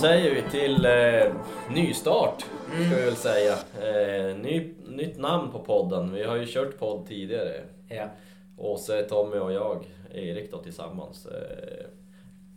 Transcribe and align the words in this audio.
Säger 0.00 0.34
vi 0.34 0.50
till 0.50 0.84
eh, 0.84 1.32
nystart, 1.74 2.40
ska 2.86 2.96
vi 2.96 3.04
väl 3.04 3.16
säga. 3.16 3.52
Eh, 3.52 4.36
ny, 4.36 4.74
nytt 4.88 5.18
namn 5.18 5.52
på 5.52 5.58
podden. 5.58 6.14
Vi 6.14 6.22
har 6.24 6.36
ju 6.36 6.46
kört 6.46 6.78
podd 6.78 7.06
tidigare. 7.08 7.60
Ja. 7.88 8.08
Åse, 8.56 9.02
Tommy 9.02 9.36
och 9.36 9.52
jag, 9.52 9.84
Erik 10.14 10.50
då 10.50 10.58
tillsammans. 10.58 11.26
Eh, 11.26 11.86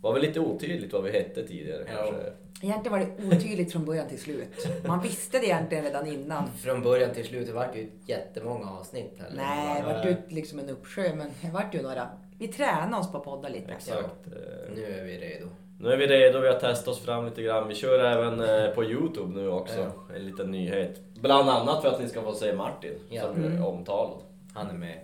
var 0.00 0.12
väl 0.12 0.22
lite 0.22 0.40
otydligt 0.40 0.92
vad 0.92 1.02
vi 1.04 1.12
hette 1.12 1.46
tidigare 1.46 1.84
Ja. 1.86 1.96
kanske. 1.96 2.32
Egentligen 2.62 2.92
var 2.92 3.06
det 3.06 3.36
otydligt 3.36 3.72
från 3.72 3.84
början 3.84 4.08
till 4.08 4.20
slut. 4.20 4.68
Man 4.86 5.02
visste 5.02 5.38
det 5.38 5.46
egentligen 5.46 5.84
redan 5.84 6.06
innan. 6.06 6.44
Från 6.62 6.82
början 6.82 7.14
till 7.14 7.24
slut, 7.24 7.46
det 7.46 7.52
vart 7.52 7.76
ju 7.76 7.90
jättemånga 8.06 8.70
avsnitt. 8.70 9.18
Eller? 9.28 9.36
Nej, 9.36 9.80
det 9.82 9.86
var... 9.86 9.94
vart 9.94 10.06
ju 10.06 10.16
liksom 10.28 10.58
en 10.58 10.70
uppsjö, 10.70 11.14
men 11.14 11.30
det 11.40 11.50
vart 11.50 11.74
ju 11.74 11.82
några. 11.82 12.08
Vi 12.44 12.52
tränade 12.52 12.96
oss 12.96 13.12
på 13.12 13.18
att 13.18 13.24
podda 13.24 13.48
lite. 13.48 13.72
Exakt. 13.72 14.26
Eh, 14.26 14.74
Nu 14.74 14.84
är 15.00 15.04
vi 15.04 15.18
redo. 15.18 15.46
Nu 15.80 15.92
är 15.92 15.96
vi 15.96 16.06
redo, 16.06 16.40
vi 16.40 16.48
har 16.48 16.58
testat 16.60 16.88
oss 16.88 17.00
fram 17.00 17.24
lite 17.24 17.42
grann. 17.42 17.68
Vi 17.68 17.74
kör 17.74 18.04
även 18.04 18.40
eh, 18.40 18.70
på 18.74 18.84
Youtube 18.84 19.34
nu 19.34 19.48
också, 19.48 19.90
en 20.16 20.24
liten 20.26 20.50
nyhet. 20.50 21.00
Bland 21.14 21.48
annat 21.50 21.82
för 21.82 21.88
att 21.88 22.00
ni 22.00 22.08
ska 22.08 22.22
få 22.22 22.32
se 22.34 22.52
Martin, 22.52 22.98
Ja. 23.10 23.22
som 23.22 23.44
är 23.44 23.66
omtalad. 23.66 24.18
Han 24.54 24.70
är 24.70 24.74
med. 24.74 25.00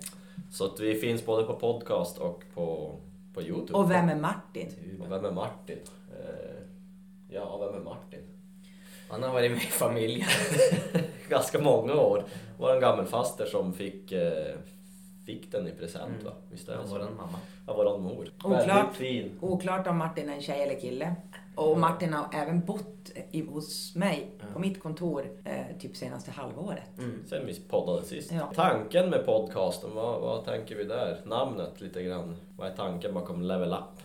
Så 0.53 0.65
att 0.65 0.80
vi 0.80 0.95
finns 0.95 1.27
både 1.27 1.45
på 1.45 1.55
podcast 1.55 2.19
och 2.19 2.43
på, 2.55 2.97
på 3.35 3.43
Youtube. 3.43 3.79
Och 3.79 3.91
vem 3.91 4.09
är 4.09 4.16
Martin? 4.16 4.99
Och 5.01 5.13
vem 5.13 5.25
är 5.25 5.30
Martin? 5.30 5.79
Eh, 6.13 6.57
ja, 7.30 7.59
vem 7.59 7.75
är 7.80 7.85
Martin? 7.85 8.21
Han 9.11 9.23
har 9.23 9.33
varit 9.33 9.51
med 9.51 9.61
i 9.63 9.66
familjen. 9.66 10.29
Ganska 11.29 11.59
många 11.59 11.95
år. 11.95 12.24
Var 12.59 12.74
en 12.74 12.80
gammelfaster 12.80 13.46
som 13.46 13.73
fick, 13.73 14.13
fick 15.31 15.53
den 15.53 15.69
i 15.69 15.71
present 15.73 16.23
va? 16.25 16.31
Visst 16.51 16.69
är 16.69 16.73
det 16.73 16.79
Av 16.79 16.89
våran 16.89 17.17
mamma. 17.17 17.39
Av 17.67 17.77
våran 17.77 18.01
mor. 18.03 18.29
Oklart. 18.45 18.95
Fin. 18.97 19.39
Oklart 19.41 19.87
om 19.87 19.99
Martin 19.99 20.29
är 20.31 20.35
en 20.35 20.43
tjej 20.43 20.63
eller 20.63 20.81
kille. 20.81 21.15
Och 21.57 21.79
Martin 21.79 22.13
har 22.13 22.27
även 22.43 22.61
bott 22.65 23.11
i, 23.31 23.41
hos 23.47 23.95
mig 23.97 24.31
på 24.53 24.59
mitt 24.59 24.83
kontor 24.83 25.27
eh, 25.45 25.79
typ 25.81 25.97
senaste 25.97 26.31
halvåret. 26.31 26.83
Sen 27.29 27.47
vi 27.47 27.55
poddade 27.61 28.05
sist. 28.05 28.33
Ja. 28.33 28.53
Tanken 28.55 29.11
med 29.11 29.27
podcasten, 29.27 29.91
vad, 29.95 30.21
vad 30.21 30.45
tänker 30.45 30.77
vi 30.77 30.85
där? 30.85 31.21
Namnet 31.25 31.81
lite 31.81 32.03
grann. 32.03 32.37
Vad 32.57 32.69
är 32.71 32.75
tanken 32.77 33.15
bakom 33.15 33.43
Level 33.43 33.73
Up? 33.73 34.03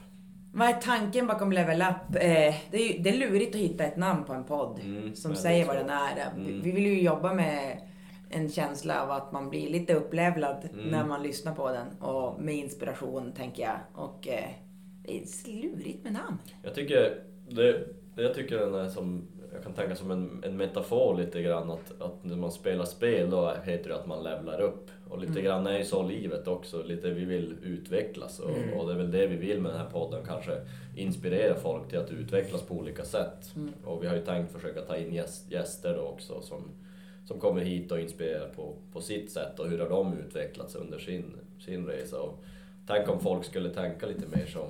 Vad 0.53 0.68
är 0.70 0.73
tanken 0.73 1.28
bakom 1.28 1.52
Level 1.52 1.81
Up? 1.81 2.16
Eh, 2.16 2.56
det, 2.72 2.78
är 2.78 2.94
ju, 2.94 3.00
det 3.03 3.09
är 3.09 3.18
lurigt 3.18 3.56
att 3.56 3.62
hitta 3.62 3.84
ett 3.84 3.98
namn 3.98 4.23
på 4.23 4.34
en 4.34 4.44
podd 4.44 4.80
Mm, 4.84 5.16
som 5.16 5.36
säger 5.36 5.66
vad 5.66 5.76
den 5.76 5.90
är. 5.90 6.16
Vi- 6.36 6.42
Mm. 6.50 6.62
Vi 6.62 6.72
vill 6.72 6.86
ju 6.86 7.02
jobba 7.02 7.34
med 7.34 7.81
en 8.30 8.50
känsla 8.50 9.04
av 9.04 9.12
att 9.12 9.31
man 9.31 9.50
blir 9.50 9.70
lite 9.70 9.94
upplevlad 9.94 10.70
Mm. 10.73 10.86
när 10.90 11.06
man 11.06 11.23
lyssnar 11.23 11.56
på 11.56 11.70
den. 11.72 11.88
Och 12.09 12.42
med 12.42 12.56
inspiration, 12.56 13.31
tänker 13.31 13.64
jag. 13.64 13.80
Och 13.94 14.28
eh, 14.28 14.50
det 15.04 15.18
är 15.18 15.52
lurigt 15.62 16.04
med 16.04 16.14
namn. 16.14 16.38
Jag 16.64 16.76
tycker, 16.76 17.22
det, 17.50 17.88
jag 18.16 18.34
tycker 18.34 18.58
den 18.59 18.76
är 18.76 18.90
som, 18.90 19.28
jag 19.53 19.64
kan 19.64 19.73
tänka 19.73 19.96
som 19.96 20.12
en, 20.12 20.44
en 20.46 20.58
metafor 20.58 21.16
lite 21.18 21.42
grann 21.42 21.72
att, 21.72 22.02
att 22.02 22.23
när 22.23 22.36
man 22.36 22.52
spelar 22.52 22.86
spel 22.86 23.30
då 23.30 23.53
heter 23.64 23.90
det 23.90 23.96
att 23.96 24.08
man 24.08 24.23
levlar 24.23 24.62
upp. 24.62 24.90
Och 25.09 25.20
lite 25.20 25.42
grann 25.42 25.68
är 25.68 25.78
ju 25.78 25.84
så 25.86 26.03
livet 26.03 26.48
också, 26.48 26.84
lite 26.84 27.09
vi 27.09 27.26
vill 27.26 27.56
utvecklas 27.64 28.40
och, 28.40 28.50
och 28.78 28.88
det 28.88 28.94
är 28.94 28.98
väl 28.98 29.12
det 29.12 29.28
vi 29.28 29.36
vill 29.36 29.62
med 29.62 29.72
den 29.72 29.80
här 29.80 29.90
podden 29.90 30.26
kanske 30.28 30.62
inspirera 30.96 31.56
folk 31.56 31.90
till 31.90 32.00
att 32.00 32.12
utvecklas 32.12 32.62
på 32.62 32.73
olika 32.73 33.06
sätt. 33.06 33.53
Och 33.86 34.03
vi 34.03 34.08
har 34.08 34.16
ju 34.16 34.26
tänkt 34.26 34.52
försöka 34.53 34.81
ta 34.81 34.98
in 34.98 35.14
gäst, 35.14 35.52
gäster 35.52 35.94
då 35.96 36.02
också 36.02 36.42
som, 36.42 36.64
som 37.28 37.40
kommer 37.40 37.62
hit 37.62 37.91
och 37.91 38.00
inspirerar 38.00 38.47
på, 38.56 38.74
på 38.94 39.02
sitt 39.02 39.31
sätt 39.31 39.59
och 39.59 39.69
hur 39.69 39.80
har 39.80 39.90
de 39.90 40.18
utvecklats 40.18 40.75
under 40.75 41.00
sin, 41.00 41.36
sin 41.66 41.88
resa. 41.88 42.19
Och 42.22 42.44
tänk 42.88 43.09
om 43.09 43.19
folk 43.19 43.46
skulle 43.46 43.69
tänka 43.69 44.06
lite 44.06 44.28
mer 44.38 44.46
som 44.46 44.68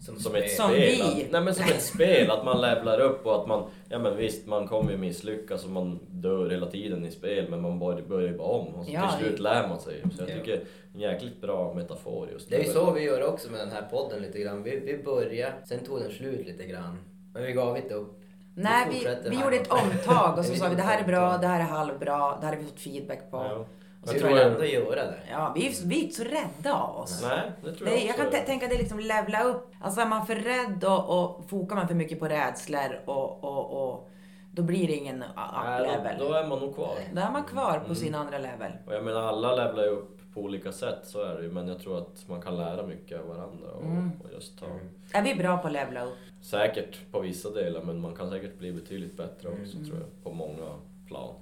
Som, 0.00 0.20
som 0.20 0.34
ett 0.34 0.50
Som 0.50 0.68
spel. 0.70 0.80
vi. 0.80 1.02
Att, 1.24 1.32
nej 1.32 1.40
men 1.42 1.54
som 1.54 1.64
ett 1.64 1.82
spel, 1.82 2.30
att 2.30 2.44
man 2.44 2.60
levlar 2.60 3.00
upp 3.00 3.26
och 3.26 3.40
att 3.40 3.48
man, 3.48 3.70
ja 3.88 3.98
men 3.98 4.16
visst 4.16 4.46
man 4.46 4.68
kommer 4.68 4.90
ju 4.90 4.96
misslyckas 4.98 5.64
och 5.64 5.70
man 5.70 5.98
dör 6.10 6.50
hela 6.50 6.66
tiden 6.70 7.04
i 7.06 7.10
spel 7.10 7.46
men 7.50 7.60
man 7.62 7.78
börjar, 7.78 8.02
börjar 8.02 8.28
ju 8.32 8.38
bara 8.38 8.48
om 8.48 8.66
och 8.74 8.84
så 8.86 8.92
Ja, 8.92 9.10
till 9.18 9.26
slut 9.26 9.40
lär 9.40 9.68
man 9.68 9.80
sig. 9.80 10.02
Så 10.16 10.22
jag 10.22 10.30
Ja. 10.30 10.34
tycker 10.34 10.60
en 10.94 11.00
jäkligt 11.00 11.40
bra 11.40 11.74
metafor 11.74 12.28
just 12.32 12.50
Det 12.50 12.56
är 12.56 12.64
ju 12.64 12.70
så 12.72 12.90
vi 12.92 13.00
gör 13.02 13.22
också 13.32 13.50
med 13.50 13.60
den 13.60 13.70
här 13.70 13.82
podden 13.90 14.22
lite 14.22 14.38
grann. 14.38 14.62
Vi, 14.62 14.78
vi 14.80 15.02
började, 15.02 15.52
sen 15.68 15.78
tog 15.84 16.00
den 16.00 16.10
slut 16.12 16.46
lite 16.46 16.64
grann. 16.66 16.96
Men 17.34 17.42
vi 17.42 17.52
gav 17.52 17.76
inte 17.76 17.94
upp. 17.94 18.20
Nej, 18.58 18.86
vi, 18.90 19.30
vi 19.30 19.40
gjorde 19.40 19.56
ett 19.56 19.72
omtag 19.72 20.38
och 20.38 20.44
så 20.44 20.54
sa 20.56 20.68
vi 20.68 20.74
det 20.74 20.82
här 20.82 21.00
är 21.00 21.04
bra, 21.06 21.36
det 21.38 21.46
här 21.46 21.60
är 21.60 21.64
halvbra, 21.64 22.36
det 22.40 22.46
här 22.46 22.52
har 22.52 22.56
vi 22.60 22.64
fått 22.64 22.80
feedback 22.80 23.30
på. 23.30 23.36
Ja. 23.36 23.64
Så 24.04 24.08
Jag 24.08 24.12
vi 24.14 24.18
tror 24.20 24.28
vill 24.28 24.38
jag, 24.38 24.46
ändå 24.52 24.64
göra 24.64 25.04
det. 25.04 25.18
Ja, 25.30 25.52
vi 25.56 25.66
är, 25.68 25.72
vi 25.84 25.98
är 25.98 26.02
inte 26.02 26.14
så 26.14 26.24
rädda 26.24 26.74
av 26.74 26.96
oss. 26.96 27.22
nej, 27.28 27.52
det 27.64 27.72
tror 27.72 27.86
Det, 27.88 27.94
jag 27.94 28.04
jag 28.18 28.26
också. 28.26 28.36
kan 28.36 28.44
tänka 28.46 28.66
att 28.66 28.70
det 28.70 28.76
är 28.76 28.80
liksom 28.80 28.98
levla 29.00 29.42
upp. 29.42 29.72
Alltså 29.80 30.00
är 30.00 30.06
man 30.06 30.26
för 30.26 30.34
rädd 30.34 30.84
och, 30.84 31.18
och 31.18 31.50
fokar 31.50 31.76
man 31.76 31.88
för 31.88 31.94
mycket 31.94 32.18
på 32.20 32.28
rädslor 32.28 33.00
och, 33.04 33.44
och, 33.44 33.90
och 33.90 34.10
då 34.52 34.62
blir 34.62 34.86
det 34.86 34.94
ingen 34.94 35.22
up 35.22 35.28
Nej, 35.64 35.82
level. 35.82 36.16
då, 36.18 36.28
då 36.28 36.34
är 36.34 36.46
man 36.46 36.58
nog 36.58 36.74
kvar. 36.74 36.94
Då 37.14 37.20
är 37.20 37.30
man 37.30 37.44
kvar 37.44 37.80
på 37.88 37.94
sin 37.94 38.14
andra 38.14 38.38
level. 38.38 38.72
Och 38.86 38.94
jag 38.94 39.04
menar 39.04 39.20
alla 39.20 39.54
levlar 39.56 39.82
ju 39.84 39.88
upp 39.90 40.18
på 40.34 40.40
olika 40.40 40.72
sätt, 40.72 40.98
så 41.02 41.22
är 41.22 41.34
det 41.36 41.42
ju. 41.42 41.50
Men 41.52 41.68
jag 41.68 41.80
tror 41.80 41.98
att 41.98 42.28
man 42.28 42.42
kan 42.42 42.56
lära 42.56 42.86
mycket 42.86 43.20
av 43.20 43.26
varandra 43.26 43.70
och, 43.70 43.82
Mm. 43.84 44.10
och 44.24 44.32
just 44.32 44.58
ta... 44.58 44.66
Är 45.12 45.22
vi 45.22 45.34
bra 45.34 45.58
på 45.58 45.66
att 45.66 45.72
levla 45.72 46.04
upp? 46.04 46.14
Säkert 46.42 46.98
på 47.12 47.20
vissa 47.20 47.50
delar, 47.50 47.82
men 47.82 48.00
man 48.00 48.16
kan 48.16 48.30
säkert 48.30 48.58
bli 48.58 48.72
betydligt 48.72 49.16
bättre 49.16 49.48
också 49.48 49.76
Mm. 49.76 49.88
tror 49.88 49.98
jag, 49.98 50.24
på 50.24 50.32
många 50.32 50.66
plan. 51.06 51.34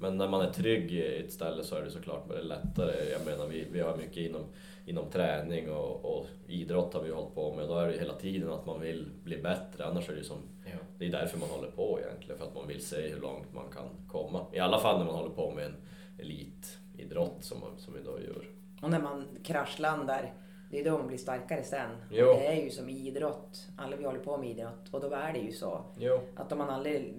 Men 0.00 0.16
när 0.16 0.28
man 0.28 0.40
är 0.40 0.50
trygg 0.50 0.92
i 0.92 1.16
ett 1.24 1.32
ställe 1.32 1.62
så 1.64 1.76
är 1.76 1.82
det 1.82 1.90
såklart 1.90 2.28
lättare. 2.42 3.10
Jag 3.12 3.24
menar, 3.26 3.46
vi, 3.46 3.66
vi 3.72 3.80
har 3.80 3.96
mycket 3.96 4.16
inom, 4.16 4.42
inom 4.86 5.10
träning 5.10 5.70
och, 5.70 6.04
och 6.04 6.26
idrott 6.46 6.94
har 6.94 7.02
vi 7.02 7.10
hållit 7.10 7.34
på 7.34 7.54
med. 7.54 7.68
Då 7.68 7.74
är 7.78 7.86
det 7.88 7.98
hela 7.98 8.14
tiden 8.14 8.52
att 8.52 8.66
man 8.66 8.80
vill 8.80 9.10
bli 9.24 9.38
bättre, 9.38 9.84
annars 9.86 10.08
är 10.08 10.12
det 10.12 10.18
ju 10.18 10.24
som 10.24 10.38
Ja. 10.64 10.76
det 10.98 11.06
är 11.06 11.10
därför 11.10 11.38
man 11.38 11.48
håller 11.48 11.70
på 11.70 11.98
egentligen, 12.02 12.38
för 12.38 12.46
att 12.46 12.54
man 12.54 12.66
vill 12.68 12.84
se 12.86 13.08
hur 13.08 13.20
långt 13.20 13.52
man 13.54 13.70
kan 13.72 13.88
komma. 14.08 14.46
I 14.52 14.58
alla 14.58 14.78
fall 14.78 14.98
när 14.98 15.06
man 15.06 15.14
håller 15.14 15.34
på 15.34 15.50
med 15.50 15.64
en 15.66 15.76
elitidrott 16.18 17.44
som, 17.44 17.60
man, 17.60 17.78
som 17.78 17.94
vi 17.94 18.00
då 18.02 18.20
gör. 18.20 18.44
Och 18.82 18.90
när 18.90 19.00
man 19.00 19.24
kraschlandar, 19.44 20.34
det 20.70 20.80
är 20.80 20.84
då 20.84 20.98
man 20.98 21.06
blir 21.06 21.18
starkare 21.18 21.62
sen. 21.62 21.90
Jo. 22.10 22.26
Det 22.26 22.46
är 22.46 22.64
ju 22.64 22.70
som 22.70 22.88
idrott. 22.88 23.66
Alla 23.78 23.96
vi 23.96 24.04
håller 24.04 24.18
på 24.20 24.36
med 24.38 24.50
idrott. 24.50 24.88
Och 24.90 25.00
då 25.00 25.10
är 25.12 25.32
det 25.32 25.38
ju 25.38 25.52
så. 25.52 25.84
Jo. 25.98 26.20
Att 26.36 26.52
om 26.52 26.58
man 26.58 26.70
aldrig 26.70 27.14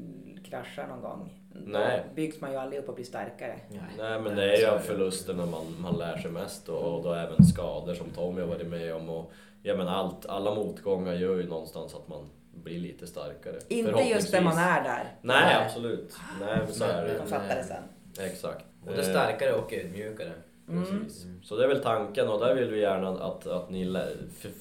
kraschar 0.45 0.87
någon 0.87 1.01
gång, 1.01 1.40
Nej. 1.53 2.03
då 2.07 2.15
byggs 2.15 2.41
man 2.41 2.51
ju 2.51 2.57
aldrig 2.57 2.81
upp 2.81 2.89
och 2.89 2.95
blir 2.95 3.05
starkare. 3.05 3.59
Nej 3.97 4.19
men 4.21 4.35
det 4.35 4.57
är 4.57 4.73
ju 4.73 4.79
förlusterna 4.79 5.45
man, 5.45 5.75
man 5.79 5.97
lär 5.97 6.17
sig 6.17 6.31
mest 6.31 6.69
och, 6.69 6.95
och 6.95 7.03
då 7.03 7.13
även 7.13 7.45
skador 7.45 7.93
som 7.93 8.09
Tommy 8.09 8.41
har 8.41 8.47
varit 8.47 8.67
med 8.67 8.95
om. 8.95 9.09
Och, 9.09 9.31
ja, 9.63 9.75
men 9.75 9.87
allt, 9.87 10.25
alla 10.25 10.55
motgångar 10.55 11.13
gör 11.13 11.35
ju 11.35 11.47
någonstans 11.47 11.95
att 11.95 12.07
man 12.07 12.29
blir 12.53 12.79
lite 12.79 13.07
starkare. 13.07 13.55
Inte 13.67 13.99
just 14.01 14.33
när 14.33 14.41
man 14.41 14.57
är 14.57 14.83
där. 14.83 15.15
Nej 15.21 15.43
Nej. 15.45 15.65
absolut. 15.65 16.15
Nej 16.39 16.57
men 16.65 16.73
så 16.73 16.83
är 16.83 17.05
det 17.07 17.17
Man 17.19 17.27
fattar 17.27 17.55
det 17.55 17.63
sen. 17.63 17.83
Exakt. 18.25 18.65
Både 18.85 18.97
Eh, 18.97 19.03
starkare 19.09 19.53
och 19.53 19.73
ödmjukare. 19.73 20.31
Precis. 20.79 21.25
Så 21.43 21.55
det 21.55 21.63
är 21.63 21.67
väl 21.67 21.83
tanken 21.83 22.27
och 22.27 22.39
där 22.39 22.55
vill 22.55 22.69
vi 22.69 22.79
gärna 22.79 23.09
att, 23.09 23.47
att 23.47 23.69
ni 23.69 23.97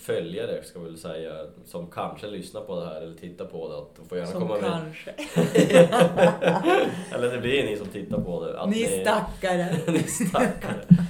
följare 0.00 0.62
ska 0.64 0.80
väl 0.80 0.98
säga, 0.98 1.32
som 1.66 1.86
kanske 1.86 2.26
lyssnar 2.26 2.60
på 2.60 2.80
det 2.80 2.86
här 2.86 3.00
eller 3.02 3.14
tittar 3.14 3.44
på 3.44 3.68
det, 3.68 3.78
att 3.78 4.08
får 4.08 4.18
gärna 4.18 4.30
Som 4.30 4.40
komma 4.40 4.54
med. 4.60 4.70
kanske. 4.70 5.10
Eller 7.14 7.30
det 7.30 7.38
blir 7.38 7.64
ni 7.64 7.76
som 7.76 7.86
tittar 7.86 8.20
på 8.20 8.44
det. 8.46 8.60
Att 8.60 8.70
Ni 8.70 8.84
stackare. 9.02 9.76
ni 9.86 9.98
stackare. 10.02 10.80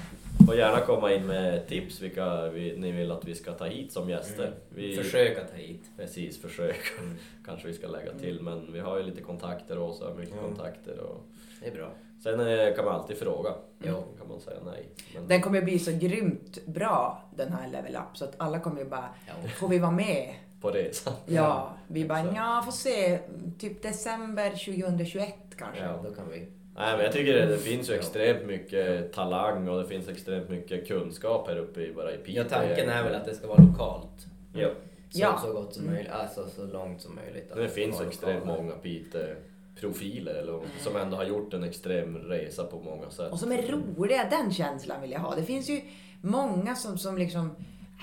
Får 0.51 0.59
gärna 0.59 0.81
komma 0.81 1.13
in 1.13 1.27
med 1.27 1.67
tips 1.69 2.01
vilka 2.01 2.49
vi, 2.49 2.77
ni 2.77 2.93
vill 2.93 3.11
att 3.11 3.25
vi 3.25 3.35
ska 3.35 3.53
ta 3.53 3.65
hit 3.67 3.93
som 3.93 4.11
gäster. 4.11 4.45
Mm. 4.47 4.59
Vi, 4.69 4.97
Försök 4.97 5.39
att 5.39 5.51
ta 5.51 5.57
hit. 5.57 5.83
Precis, 5.97 6.43
försök. 6.43 6.77
Mm. 6.99 7.17
Kanske 7.47 7.69
vi 7.69 7.75
ska 7.75 7.87
lägga 7.89 8.13
till 8.13 8.41
men 8.43 8.73
vi 8.73 8.81
har 8.81 8.97
ju 8.97 9.03
lite 9.03 9.21
kontakter 9.23 9.79
och 9.79 9.95
så, 9.95 10.15
mycket 10.19 10.35
Mm. 10.35 10.45
kontakter. 10.45 10.99
Och... 11.01 11.21
Det 11.61 11.69
är 11.69 11.75
bra. 11.75 11.91
Sen 12.23 12.41
eh, 12.41 12.75
kan 12.75 12.85
man 12.85 12.95
alltid 12.95 13.17
fråga. 13.19 13.51
Jo. 13.83 14.05
kan 14.19 14.29
man 14.29 14.41
säga 14.41 14.57
nej. 14.65 14.89
Men... 15.15 15.29
Den 15.29 15.43
kommer 15.43 15.63
bli 15.63 15.79
så 15.79 15.93
grymt 15.93 16.67
bra 16.67 17.23
den 17.37 17.53
här 17.53 17.69
Level 17.69 17.97
Up 17.97 18.17
så 18.17 18.25
att 18.25 18.35
alla 18.37 18.61
kommer 18.61 18.81
ju 18.81 18.89
bara, 18.89 19.09
Ja. 19.27 19.49
får 19.49 19.69
vi 19.69 19.79
vara 19.79 19.91
med? 19.91 20.35
På 20.61 20.71
resan. 20.71 21.15
Ja, 21.27 21.75
vi 21.89 22.05
bara, 22.05 22.25
ja 22.35 22.63
får 22.65 22.73
se, 22.73 23.19
typ 23.59 23.83
december 23.83 24.51
2021 24.51 25.35
kanske. 25.59 25.83
Ja. 25.83 26.01
Då 26.05 26.15
kan 26.15 26.29
vi. 26.31 26.47
Nej 26.77 26.97
men 26.97 27.05
jag 27.05 27.13
tycker 27.13 27.35
det, 27.35 27.47
det 27.47 27.59
finns 27.59 27.91
ju 27.91 27.95
extremt 27.95 28.47
mycket 28.47 29.13
talang 29.13 29.69
och 29.69 29.83
det 29.83 29.89
finns 29.89 30.09
extremt 30.09 30.49
mycket 30.49 30.89
kunskap 30.89 31.49
här 31.49 31.57
uppe 31.57 31.81
i, 31.81 31.93
bara 31.93 32.13
i 32.15 32.17
Piteå. 32.17 32.43
Ja, 32.43 32.49
tanken 32.49 32.89
är 32.89 33.03
väl 33.05 33.15
att 33.15 33.25
det 33.25 33.35
ska 33.35 33.47
vara 33.47 33.63
lokalt. 33.63 34.27
Ja. 34.55 34.69
Så, 35.11 35.21
Ja. 35.21 35.41
så 35.45 35.53
gott 35.53 35.75
som 35.75 35.87
möjligt. 35.87 36.11
Alltså 36.13 36.47
så 36.57 36.65
långt 36.67 37.03
som 37.03 37.15
möjligt. 37.15 37.49
Det 37.55 37.69
ska 37.69 37.75
finns 37.75 38.01
extremt 38.01 38.41
lokala. 38.47 38.63
många 38.63 38.73
Piteå-profiler 38.83 40.35
eller, 40.35 40.61
som 40.81 40.97
ändå 40.97 41.17
har 41.17 41.25
gjort 41.25 41.55
en 41.55 41.65
extrem 41.65 42.17
resa 42.19 42.65
på 42.65 42.79
många 42.81 43.11
sätt. 43.11 43.33
Och 43.33 43.39
som 43.39 43.53
är 43.53 43.63
roliga, 43.63 44.27
den 44.31 44.53
känslan 44.53 45.01
vill 45.01 45.11
jag 45.11 45.21
ha. 45.21 45.35
Det 45.35 45.43
finns 45.43 45.69
ju 45.71 45.81
många 46.21 46.75
som, 46.75 46.99
som 46.99 47.19
liksom, 47.19 47.51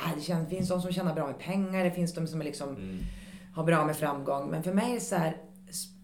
äh, 0.06 0.16
det 0.16 0.22
känns, 0.22 0.50
finns 0.50 0.70
de 0.70 0.82
som 0.82 0.92
tjänar 0.92 1.14
bra 1.14 1.28
med 1.28 1.40
pengar, 1.40 1.84
det 1.84 1.92
finns 1.92 2.14
de 2.14 2.28
som 2.28 2.42
är 2.42 2.46
liksom, 2.46 2.70
Mm. 2.76 2.98
har 3.56 3.64
bra 3.64 3.86
med 3.86 3.98
framgång. 3.98 4.50
Men 4.52 4.64
för 4.64 4.74
mig 4.74 4.90
är 4.90 4.94
det 4.96 5.00
så 5.02 5.16
här, 5.16 5.38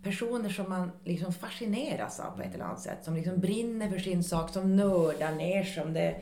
personer 0.04 0.50
som 0.50 0.70
man 0.70 0.92
liksom 1.04 1.34
fascineras 1.34 2.20
av 2.20 2.36
på 2.38 2.42
ett 2.42 2.54
eller 2.54 2.66
annat 2.66 2.82
sätt. 2.82 2.98
Som 3.04 3.16
liksom 3.16 3.40
brinner 3.40 3.90
för 3.90 4.00
sin 4.00 4.24
sak, 4.24 4.50
som 4.54 4.76
nördar 4.76 5.36
ner 5.36 5.64
som 5.64 5.94
det. 5.94 6.16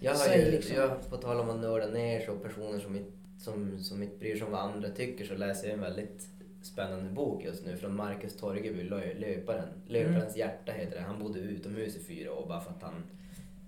Jag 0.00 0.14
har 0.14 0.34
ju, 0.36 0.50
liksom- 0.50 0.76
jag, 0.76 1.10
på 1.10 1.16
tal 1.16 1.40
om 1.40 1.50
att 1.50 1.60
nörda 1.60 1.86
ner 1.86 2.20
så 2.26 2.34
personer 2.36 2.78
som 2.78 2.96
inte, 2.96 3.10
som, 3.38 3.78
som 3.78 4.02
inte 4.02 4.16
bryr 4.18 4.36
sig 4.36 4.46
om 4.46 4.52
vad 4.52 4.60
andra 4.60 4.88
tycker 4.88 5.24
så 5.24 5.34
läser 5.34 5.66
jag 5.68 5.74
en 5.74 5.80
väldigt 5.80 6.26
spännande 6.62 7.10
bok 7.10 7.44
just 7.44 7.66
nu 7.66 7.76
från 7.76 7.96
Marcus 7.96 8.36
Torgeby, 8.36 8.82
Lö- 8.82 9.18
Löparen. 9.20 9.68
Löparens 9.86 10.36
hjärta 10.36 10.72
heter 10.72 10.96
det. 10.96 11.02
Han 11.02 11.18
bodde 11.22 11.38
utomhus 11.38 11.96
i 11.96 12.00
fyra 12.04 12.32
år 12.32 12.46
bara 12.48 12.60
för 12.60 12.70
att 12.70 12.82
han 12.82 12.94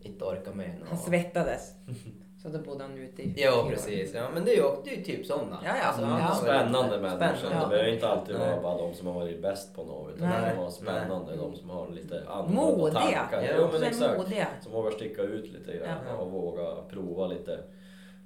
inte 0.02 0.24
orkar 0.24 0.52
med. 0.54 0.70
Han 0.88 0.98
svettades. 0.98 1.72
Så 2.42 2.48
då 2.48 2.58
bodde 2.58 2.84
han 2.84 2.98
ute 2.98 3.22
i 3.22 3.34
Ja, 3.36 3.66
precis. 3.70 4.14
Ja, 4.14 4.28
men 4.34 4.44
det 4.44 4.50
är 4.52 4.56
ju 4.56 4.62
det 4.84 4.90
är 4.90 4.96
ju 4.96 5.02
typ 5.02 5.26
sådana. 5.26 5.58
Ja, 5.64 5.70
ja, 5.76 5.82
Alltså, 5.86 6.02
ja. 6.02 6.08
man 6.08 6.20
har 6.20 6.34
Spännande 6.34 7.00
människor. 7.00 7.36
Spännande. 7.36 7.64
Det 7.64 7.68
behöver 7.70 7.92
inte 7.94 8.08
alltid 8.08 8.36
vara 8.36 8.60
bara 8.60 8.78
de 8.78 8.94
som 8.94 9.06
har 9.06 9.14
varit 9.14 9.42
bäst 9.42 9.74
på 9.76 9.84
något. 9.84 10.14
Utan 10.16 10.28
Nej. 10.28 10.40
de 10.42 10.50
som 10.54 10.62
har 10.64 10.70
spännande, 10.70 11.36
de 11.36 11.56
som 11.56 11.70
har 11.70 11.88
lite 11.90 12.22
annorlunda 12.28 12.76
Modiga. 12.76 13.00
tankar. 13.00 13.42
Ja, 13.42 13.68
men 13.72 13.82
är 13.82 13.86
exakt. 13.86 14.18
modiga. 14.18 14.46
Som 14.62 14.72
vågar 14.72 14.90
sticka 14.90 15.22
ut 15.22 15.52
lite 15.52 15.72
grann 15.76 15.98
Ja. 16.08 16.14
och 16.16 16.30
våga 16.30 16.64
prova 16.90 17.26
lite, 17.26 17.58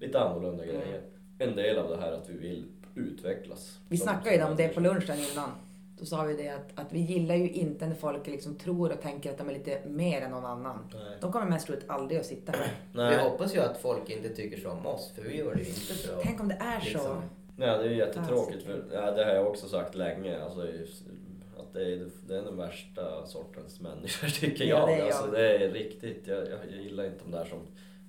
lite 0.01 0.21
annorlunda 0.21 0.65
Mm. 0.65 0.77
grejer. 0.77 1.01
En 1.39 1.57
del 1.57 1.79
av 1.79 1.89
det 1.91 1.97
här 2.01 2.13
att 2.13 2.29
vi 2.29 2.39
vill 2.39 2.65
utvecklas. 2.95 3.79
Vi 3.89 3.97
snackade 3.97 4.37
ju 4.37 4.43
om 4.45 4.57
det 4.57 4.69
på 4.69 4.81
lunchen 4.81 5.17
innan. 5.33 5.51
Då 5.99 6.05
sa 6.05 6.23
vi 6.23 6.35
det 6.37 6.49
att, 6.49 6.67
att 6.75 6.93
vi 6.93 6.99
gillar 7.01 7.35
ju 7.35 7.51
inte 7.51 7.87
när 7.87 7.95
folk 7.95 8.27
liksom 8.27 8.55
tror 8.55 8.93
och 8.93 9.01
tänker 9.01 9.31
att 9.31 9.39
de 9.39 9.49
är 9.49 9.53
lite 9.53 9.79
mer 9.89 10.21
än 10.23 10.31
någon 10.31 10.45
annan. 10.45 10.79
Nej. 10.95 11.17
De 11.21 11.33
kommer 11.33 11.47
mest 11.47 11.67
troligt 11.67 11.85
aldrig 11.87 12.21
att 12.21 12.27
sitta 12.27 12.53
här. 12.53 12.67
Vi 12.69 12.73
Nej. 12.99 13.19
hoppas 13.19 13.55
ju 13.55 13.61
att 13.61 13.79
folk 13.79 14.11
inte 14.11 14.29
tycker 14.29 14.61
så 14.61 14.71
om 14.71 14.87
oss, 14.87 15.13
för 15.15 15.23
vi 15.23 15.37
gör 15.37 15.55
det 15.55 15.63
ju 15.63 15.69
inte 15.69 16.15
att... 16.17 16.23
Tänk 16.23 16.41
om 16.41 16.49
det 16.49 16.59
är 16.61 16.81
så. 16.81 16.87
liksom- 16.87 17.23
Nej, 17.59 17.79
det 17.79 17.85
är 17.85 17.89
ju 17.91 17.97
jättetråkigt. 17.97 18.63
För, 18.67 18.85
ja, 18.93 19.11
det 19.11 19.25
har 19.25 19.33
jag 19.35 19.47
också 19.47 19.69
sagt 19.69 19.95
länge. 19.95 20.43
Alltså, 20.43 20.61
att 21.59 21.73
det 21.73 21.83
är, 21.93 22.09
det 22.29 22.37
är 22.37 22.43
den 22.43 22.57
värsta 22.57 23.27
sortens 23.27 23.81
människor 23.81 24.29
tycker 24.41 24.65
Ja, 24.65 24.79
jag. 24.79 24.89
det 24.89 24.95
är 24.95 24.99
jag. 24.99 25.07
Alltså, 25.07 25.31
det 25.31 25.57
är 25.65 25.71
riktigt. 25.71 26.27
Jag, 26.27 26.39
jag, 26.39 26.59
jag 26.73 26.81
gillar 26.83 27.05
inte 27.05 27.25
de 27.25 27.31
där 27.31 27.45
som, 27.45 27.59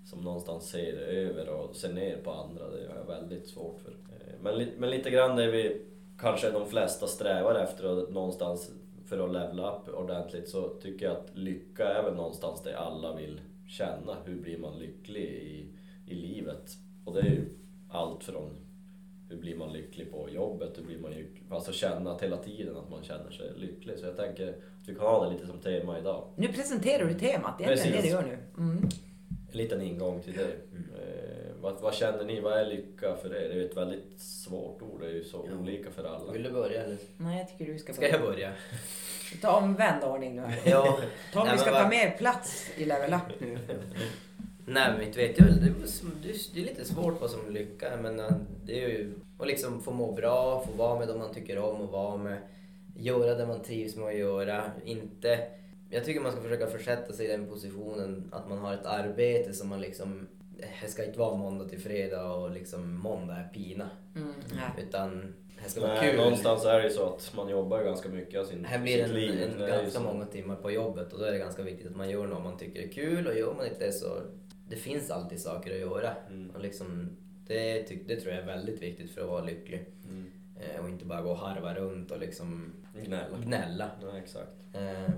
som 0.06 0.22
någonstans 0.22 0.70
ser 0.70 0.94
över 0.98 1.50
och 1.50 1.76
ser 1.76 1.94
ner 1.94 2.18
på 2.18 2.32
andra. 2.32 2.64
Det 2.70 2.88
har 2.88 2.96
jag 2.96 3.20
väldigt 3.20 3.48
svårt 3.48 3.80
för. 3.84 3.92
Eh, 3.92 4.34
Men, 4.42 4.68
men 4.78 4.90
lite 4.90 5.10
grann 5.10 5.36
det 5.36 5.52
vi 5.52 5.82
kanske 6.20 6.52
de 6.52 6.68
flesta 6.70 7.08
strävar 7.08 7.56
efter 7.56 7.86
och 7.86 8.14
någonstans 8.14 8.72
för 9.06 9.26
att 9.26 9.34
levla 9.34 9.76
upp 9.76 9.90
ordentligt 9.90 10.50
så 10.50 10.70
tycker 10.70 11.06
jag 11.06 11.18
att 11.18 11.30
lycka 11.34 11.88
är 11.88 12.04
väl 12.04 12.16
någonstans 12.16 12.64
det 12.64 12.78
alla 12.78 13.16
vill 13.16 13.42
känna. 13.68 14.18
Hur 14.26 14.42
blir 14.42 14.58
man 14.58 14.80
lycklig 14.80 15.24
i, 15.24 15.68
i 16.06 16.16
livet? 16.16 16.72
Och 17.06 17.14
det 17.14 17.20
är 17.20 17.26
ju 17.26 17.50
allt 17.90 18.24
från 18.24 18.50
hur 19.30 19.38
blir 19.38 19.56
man 19.56 19.74
lycklig 19.74 20.12
på 20.12 20.30
jobbet? 20.30 20.78
Hur 20.78 20.84
blir 20.84 21.00
man 21.00 21.12
ju, 21.12 21.28
alltså 21.50 21.72
känna 21.72 22.12
att 22.12 22.24
hela 22.24 22.38
tiden 22.38 22.78
att 22.78 22.90
man 22.90 23.04
känner 23.04 23.32
sig 23.32 23.52
lycklig. 23.56 24.00
Så 24.00 24.06
jag 24.06 24.18
tänker 24.18 24.50
att 24.50 24.88
vi 24.88 24.96
kan 24.96 25.06
ha 25.06 25.26
det 25.26 25.34
lite 25.34 25.48
som 25.48 25.60
tema 25.60 26.00
idag. 26.00 26.28
Nu 26.36 26.48
presenterar 26.48 27.06
du 27.06 27.14
temat. 27.14 27.58
Det 27.58 27.64
är 27.64 27.68
egentligen 27.68 28.04
det 28.04 28.10
du 28.10 28.16
Precis. 28.16 28.32
gör 28.32 28.38
nu. 28.58 28.64
Mm. 28.64 28.90
En 29.52 29.58
liten 29.58 29.82
ingång 29.82 30.22
till 30.22 30.34
det. 30.34 30.44
Eh, 30.44 30.87
vad, 31.62 31.82
vad 31.82 31.94
känner 31.94 32.24
ni? 32.26 32.40
Vad 32.40 32.54
är 32.60 32.66
lycka 32.66 33.16
för 33.16 33.28
er? 33.36 33.40
Det 33.50 33.54
är 33.54 33.56
ju 33.56 33.66
ett 33.66 33.78
väldigt 33.78 34.20
svårt 34.22 34.82
ord. 34.82 35.02
Det 35.02 35.08
är 35.08 35.12
ju 35.14 35.24
så 35.24 35.46
Ja. 35.52 35.58
olika 35.60 35.92
för 35.92 36.04
alla. 36.04 36.32
Vill 36.32 36.44
du 36.44 36.52
börja 36.52 36.84
eller? 36.84 36.98
Nej, 37.18 37.38
jag 37.40 37.50
tycker 37.50 37.74
du 37.74 37.80
ska 37.80 37.94
Ska 37.94 38.02
börja. 38.02 38.14
jag 38.14 38.22
börja? 38.22 38.52
Ta 39.42 39.58
omvänd 39.58 40.04
ordning 40.04 40.36
nu 40.36 40.42
här. 40.42 40.60
Ja. 40.72 41.00
Nej, 41.36 41.50
vi 41.52 41.58
ska 41.58 41.72
ta 41.72 41.90
mer 41.90 42.18
plats 42.18 42.70
i 42.78 42.86
Level 42.86 43.14
Up 43.14 43.40
nu. 43.40 43.58
Nej 44.70 44.92
men 44.94 45.02
inte 45.02 45.18
vet 45.20 45.40
jag 45.40 45.46
väl. 45.46 45.60
Det, 45.60 45.66
är- 45.68 46.54
det, 46.54 46.60
är- 46.60 46.64
lite 46.66 46.86
svårt 46.86 47.22
vad 47.22 47.30
som 47.30 47.54
lycka 47.54 47.90
är, 47.90 47.98
men 47.98 48.20
eh, 48.20 48.32
det 48.66 48.84
är 48.84 48.90
ju 48.90 49.14
att 49.40 49.48
liksom 49.48 49.82
få 49.82 49.92
må 49.92 50.12
bra, 50.12 50.66
få 50.66 50.72
vara 50.78 51.00
med 51.00 51.08
dem 51.08 51.20
man 51.20 51.34
tycker 51.34 51.58
om 51.60 51.82
och 51.82 51.92
vara 51.92 52.18
med. 52.18 52.38
Göra 53.00 53.36
det 53.36 53.46
man 53.46 53.60
trivs 53.64 53.96
med 53.96 54.08
att 54.08 54.18
göra. 54.18 54.72
Inte... 54.86 55.40
Jag 55.90 56.06
tycker 56.06 56.22
man 56.22 56.32
ska 56.32 56.42
försöka 56.42 56.68
försätta 56.68 57.14
sig 57.14 57.26
i 57.26 57.30
den 57.32 57.48
positionen 57.48 58.30
att 58.32 58.50
man 58.50 58.58
har 58.58 58.74
ett 58.74 58.86
arbete 58.86 59.54
som 59.54 59.68
man 59.68 59.82
liksom... 59.82 60.28
Det 60.82 60.88
ska 60.88 61.06
inte 61.06 61.20
vara 61.20 61.36
måndag 61.38 61.66
till 61.70 61.80
fredag 61.80 62.34
och 62.34 62.52
liksom 62.52 62.94
måndag 63.00 63.34
är 63.36 63.48
pina. 63.54 63.90
Mm. 64.16 64.34
Nej. 64.54 64.86
Utan 64.88 65.34
det 65.64 65.70
ska 65.70 65.82
vara 65.82 65.94
Nej, 65.94 66.10
kul. 66.12 66.20
någonstans 66.20 66.66
är 66.66 66.80
det 66.80 66.84
ju 66.84 66.90
så 66.94 67.06
att 67.14 67.34
man 67.36 67.50
jobbar 67.50 67.84
ganska 67.84 68.10
mycket 68.10 68.40
av 68.40 68.46
sin, 68.46 68.66
Här 68.66 68.80
blir 68.80 68.98
sitt 68.98 69.08
det 69.08 69.14
liv. 69.20 69.42
en, 69.44 69.62
en 69.62 69.70
ganska 69.70 70.00
många 70.00 70.26
timmar 70.26 70.56
på 70.56 70.72
jobbet 70.72 71.14
och 71.14 71.20
då 71.20 71.26
är 71.26 71.32
det 71.32 71.38
ganska 71.38 71.62
viktigt 71.64 71.88
att 71.88 71.96
man 71.96 72.10
gör 72.10 72.28
något 72.28 72.44
man 72.44 72.58
tycker 72.58 72.82
är 72.82 72.88
kul 72.88 73.28
och 73.28 73.36
gör 73.38 73.54
man 73.54 73.66
inte 73.68 73.86
det 73.86 73.92
så 73.92 74.08
det 74.70 74.76
finns 74.76 75.12
alltid 75.12 75.42
saker 75.42 75.72
att 75.74 75.80
göra. 75.80 76.12
Mm. 76.30 76.50
Och 76.56 76.62
liksom, 76.62 77.10
det, 77.48 77.86
det 78.08 78.16
tror 78.16 78.34
jag 78.34 78.42
är 78.44 78.48
väldigt 78.48 78.82
viktigt 78.82 79.12
för 79.12 79.22
att 79.22 79.28
vara 79.30 79.44
lycklig. 79.44 79.86
Mm. 80.10 80.32
Eh, 80.60 80.84
och 80.84 80.90
inte 80.90 81.06
bara 81.06 81.22
gå 81.22 81.30
och 81.32 81.38
harva 81.38 81.74
runt 81.74 82.12
och 82.12 82.20
liksom 82.20 82.74
Gnälla. 83.06 83.38
gnälla. 83.46 83.90
Nej, 84.12 84.22
exakt. 84.24 84.52
Eh, 84.74 85.14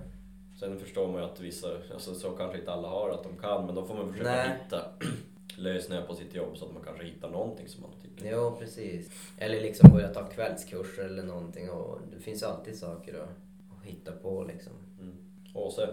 Sen 0.59 0.79
förstår 0.79 1.07
man 1.07 1.21
ju 1.21 1.27
att 1.29 1.39
vissa, 1.39 1.67
alltså 1.93 2.15
så 2.15 2.29
kanske 2.31 2.57
inte 2.59 2.71
alla 2.71 2.87
har 2.87 3.09
att 3.09 3.23
de 3.23 3.37
kan, 3.37 3.65
men 3.65 3.75
då 3.75 3.85
får 3.85 3.95
man 3.95 4.11
försöka 4.11 4.31
Nej. 4.31 4.49
hitta 4.63 4.81
lösningar 5.59 6.05
på 6.05 6.15
sitt 6.15 6.35
jobb 6.35 6.57
så 6.57 6.65
att 6.65 6.73
man 6.73 6.83
kanske 6.83 7.03
hittar 7.03 7.29
någonting 7.29 7.67
som 7.67 7.81
man 7.81 7.91
tycker. 8.01 8.31
jo, 8.31 8.55
precis. 8.59 9.09
Eller 9.37 9.61
liksom 9.61 9.91
börja 9.91 10.07
ta 10.07 10.23
kvällskurser 10.23 11.03
eller 11.03 11.23
någonting. 11.23 11.69
Och 11.69 11.99
det 12.15 12.19
finns 12.19 12.43
alltid 12.43 12.77
saker 12.77 13.13
att, 13.13 13.29
hitta 13.83 14.11
på 14.11 14.43
liksom. 14.43 14.73
Mm. 14.99 15.15
Åse? 15.53 15.89